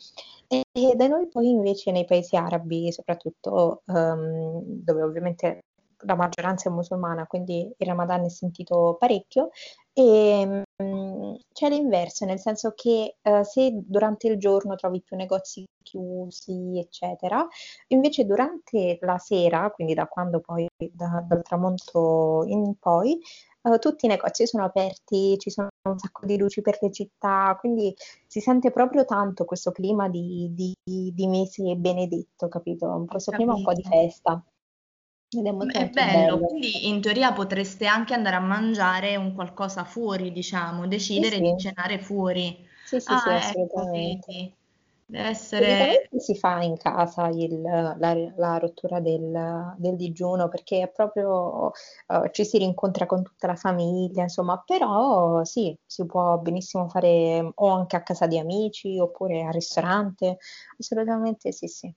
E, 0.53 0.63
da 0.95 1.07
noi 1.07 1.27
poi 1.29 1.49
invece 1.49 1.91
nei 1.91 2.03
paesi 2.05 2.35
arabi, 2.35 2.91
soprattutto 2.91 3.83
ehm, 3.87 4.61
dove 4.65 5.01
ovviamente 5.03 5.61
la 6.03 6.15
maggioranza 6.15 6.67
è 6.69 6.71
musulmana, 6.73 7.25
quindi 7.27 7.61
il 7.77 7.87
Ramadan 7.87 8.25
è 8.25 8.29
sentito 8.29 8.97
parecchio, 8.99 9.49
e 9.93 10.63
mm, 10.83 11.33
c'è 11.53 11.69
l'inverso, 11.69 12.25
nel 12.25 12.39
senso 12.39 12.73
che 12.75 13.17
eh, 13.21 13.43
se 13.45 13.71
durante 13.85 14.27
il 14.27 14.37
giorno 14.39 14.75
trovi 14.75 15.01
più 15.01 15.15
negozi 15.15 15.63
chiusi, 15.83 16.77
eccetera, 16.79 17.47
invece 17.87 18.25
durante 18.25 18.97
la 19.01 19.17
sera, 19.19 19.69
quindi 19.71 19.93
da 19.93 20.07
quando 20.07 20.39
poi, 20.41 20.67
da- 20.91 21.23
dal 21.27 21.43
tramonto 21.43 22.43
in 22.47 22.75
poi, 22.79 23.17
eh, 23.63 23.79
tutti 23.79 24.05
i 24.05 24.09
negozi 24.09 24.45
sono 24.47 24.65
aperti, 24.65 25.37
ci 25.37 25.49
sono 25.49 25.69
un 25.89 25.97
sacco 25.97 26.25
di 26.25 26.37
luci 26.37 26.61
per 26.61 26.77
le 26.81 26.91
città, 26.91 27.57
quindi 27.59 27.93
si 28.27 28.39
sente 28.39 28.71
proprio 28.71 29.03
tanto 29.05 29.45
questo 29.45 29.71
clima 29.71 30.09
di, 30.09 30.49
di- 30.53 31.11
di 31.13 31.27
mese 31.27 31.75
benedetto, 31.75 32.47
capito? 32.47 33.05
Questo 33.09 33.31
clima 33.31 33.53
un 33.53 33.61
po' 33.61 33.73
di 33.73 33.83
capito. 33.83 33.89
festa 33.89 34.43
ed 35.29 35.45
è 35.45 35.51
molto 35.51 35.79
È 35.79 35.79
molto 35.79 36.03
bello, 36.03 36.37
bello. 36.37 36.47
quindi 36.47 36.87
in 36.89 36.99
teoria 37.01 37.31
potreste 37.33 37.85
anche 37.85 38.13
andare 38.13 38.35
a 38.35 38.39
mangiare 38.39 39.15
un 39.15 39.33
qualcosa 39.33 39.85
fuori, 39.85 40.31
diciamo, 40.33 40.87
Sì, 41.13 41.23
decidere 41.25 41.39
di 41.41 41.55
sì, 41.55 41.55
cenare 41.55 41.99
fuori. 41.99 42.67
sì, 42.83 42.99
sì, 42.99 43.17
sì, 43.17 43.29
Ah, 43.29 43.49
ecco, 43.49 43.85
assolutamente. 43.85 44.25
vedi, 44.25 44.53
deve 45.11 45.29
essere... 45.29 46.09
Si 46.17 46.35
fa 46.37 46.61
in 46.61 46.75
casa 46.77 47.27
il- 47.29 47.61
la, 47.61 47.95
la 48.35 48.57
rottura 48.57 48.99
del, 48.99 49.73
del 49.77 49.95
digiuno 49.95 50.49
perché 50.49 50.81
è 50.83 50.91
proprio 50.91 51.71
eh, 52.07 52.29
ci 52.31 52.45
si 52.45 52.57
rincontra 52.57 53.05
con 53.05 53.23
tutta 53.23 53.47
la 53.47 53.55
famiglia, 53.55 54.23
insomma, 54.23 54.61
però 54.65 55.43
sì, 55.43 55.75
si 55.85 56.05
può 56.05 56.37
benissimo 56.39 56.89
fare 56.89 57.51
o 57.55 57.67
anche 57.69 57.95
a 57.95 58.03
casa 58.03 58.27
di 58.27 58.37
amici 58.39 58.99
oppure 58.99 59.43
al 59.43 59.53
ristorante, 59.53 60.37
assolutamente 60.77 61.51
sì, 61.51 61.67
sì. 61.67 61.93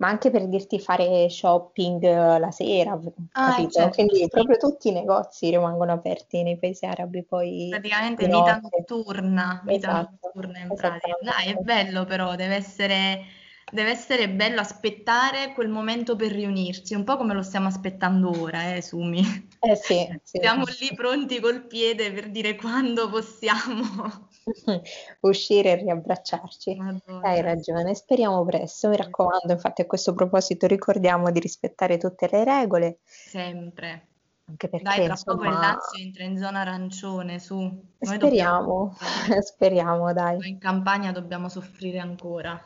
Ma 0.00 0.08
anche 0.08 0.30
per 0.30 0.48
dirti 0.48 0.80
fare 0.80 1.28
shopping 1.30 2.02
eh, 2.02 2.38
la 2.38 2.50
sera, 2.50 2.98
Ah, 3.36 3.60
eh, 3.60 3.68
capito? 3.68 3.70
certo, 3.70 3.94
Quindi 3.94 4.28
proprio 4.28 4.56
tutti 4.56 4.88
i 4.88 4.92
negozi 4.92 5.50
rimangono 5.50 5.92
aperti 5.92 6.42
nei 6.42 6.58
paesi 6.58 6.84
arabi 6.86 7.24
poi 7.24 7.80
Praticamente 7.80 8.28
vita 8.28 8.58
notturna, 8.60 9.62
vita 9.64 9.88
Esatto, 9.88 10.30
notturna 10.30 10.58
in 10.60 10.74
pratica. 10.74 11.16
Dai, 11.20 11.48
è 11.48 11.56
bello 11.56 12.04
però, 12.04 12.34
deve 12.36 12.54
essere, 12.54 13.24
deve 13.70 13.90
essere 13.90 14.30
bello 14.30 14.60
aspettare 14.60 15.52
quel 15.54 15.68
momento 15.68 16.14
per 16.16 16.30
riunirsi, 16.32 16.94
un 16.94 17.04
po' 17.04 17.16
come 17.16 17.34
lo 17.34 17.42
stiamo 17.42 17.66
aspettando 17.68 18.30
ora, 18.40 18.74
eh, 18.74 18.82
Sumi. 18.82 19.22
Eh 19.62 19.74
sì, 19.76 20.20
sì. 20.22 20.38
Siamo 20.38 20.64
lì 20.80 20.94
pronti 20.94 21.40
col 21.40 21.66
piede 21.66 22.12
per 22.12 22.30
dire 22.30 22.56
quando 22.56 23.08
possiamo. 23.08 24.28
Uscire 25.20 25.72
e 25.72 25.74
riabbracciarci. 25.76 26.70
Hai 26.70 26.76
Madonna, 26.76 27.34
sì, 27.34 27.40
ragione, 27.40 27.94
speriamo 27.94 28.44
presto. 28.44 28.88
Mi 28.88 28.96
raccomando, 28.96 29.52
infatti, 29.52 29.82
a 29.82 29.86
questo 29.86 30.14
proposito 30.14 30.66
ricordiamo 30.66 31.30
di 31.30 31.40
rispettare 31.40 31.98
tutte 31.98 32.28
le 32.30 32.44
regole, 32.44 32.98
sempre. 33.04 34.06
anche 34.46 34.68
Dai, 34.68 34.82
perché, 34.82 35.04
tra 35.04 35.14
poco 35.24 35.44
il 35.44 35.48
insomma, 35.48 35.66
Lazio 35.66 36.02
entra 36.02 36.24
in 36.24 36.38
zona 36.38 36.60
arancione, 36.60 37.38
su. 37.38 37.56
Noi 37.56 37.82
dobbiamo 37.98 38.16
speriamo, 38.16 38.96
soffrire. 38.98 39.42
speriamo, 39.42 40.12
dai. 40.12 40.36
Noi 40.38 40.48
in 40.48 40.58
Campania 40.58 41.12
dobbiamo 41.12 41.48
soffrire 41.48 41.98
ancora. 41.98 42.60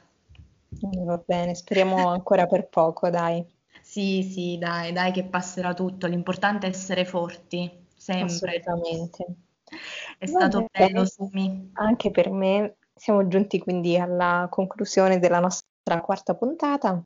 Va 0.80 1.22
bene, 1.24 1.54
speriamo 1.54 2.08
ancora 2.08 2.46
per 2.46 2.68
poco, 2.68 3.08
dai. 3.08 3.44
Sì, 3.80 4.22
sì, 4.22 4.58
dai, 4.58 4.92
dai 4.92 5.12
che 5.12 5.24
passerà 5.24 5.72
tutto. 5.72 6.06
L'importante 6.06 6.66
è 6.66 6.70
essere 6.70 7.04
forti, 7.04 7.86
sempre. 7.96 8.58
Assolutamente. 8.58 9.26
È 10.18 10.26
stato 10.26 10.66
bello, 10.70 10.92
bene, 10.92 11.06
Sumi. 11.06 11.70
anche 11.74 12.10
per 12.10 12.30
me 12.30 12.76
siamo 12.94 13.28
giunti 13.28 13.58
quindi 13.58 13.96
alla 13.98 14.48
conclusione 14.50 15.18
della 15.18 15.40
nostra 15.40 16.00
quarta 16.00 16.34
puntata. 16.34 17.02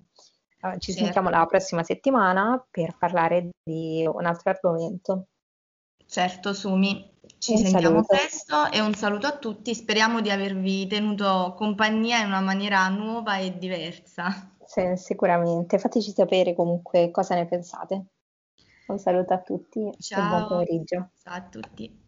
Ci 0.78 0.92
certo. 0.92 1.04
sentiamo 1.04 1.28
la 1.28 1.44
prossima 1.46 1.82
settimana 1.82 2.64
per 2.70 2.96
parlare 2.96 3.50
di 3.62 4.08
un 4.10 4.24
altro 4.24 4.50
argomento. 4.50 5.26
Certo, 6.06 6.52
Sumi. 6.52 7.10
Ci 7.38 7.52
un 7.52 7.58
sentiamo 7.58 8.02
saluto. 8.02 8.06
presto 8.06 8.70
e 8.70 8.80
un 8.80 8.94
saluto 8.94 9.26
a 9.26 9.36
tutti. 9.36 9.74
Speriamo 9.74 10.20
di 10.20 10.30
avervi 10.30 10.86
tenuto 10.86 11.54
compagnia 11.56 12.20
in 12.20 12.26
una 12.26 12.40
maniera 12.40 12.86
nuova 12.88 13.38
e 13.38 13.56
diversa. 13.58 14.54
Sì, 14.64 14.92
sicuramente. 14.96 15.78
Fateci 15.78 16.12
sapere 16.12 16.54
comunque 16.54 17.10
cosa 17.10 17.34
ne 17.34 17.46
pensate. 17.46 18.04
Un 18.86 18.98
saluto 18.98 19.32
a 19.32 19.40
tutti 19.40 19.90
Ciao. 19.98 20.24
e 20.24 20.28
buon 20.28 20.48
pomeriggio. 20.48 21.10
Ciao 21.22 21.34
a 21.34 21.42
tutti. 21.42 22.01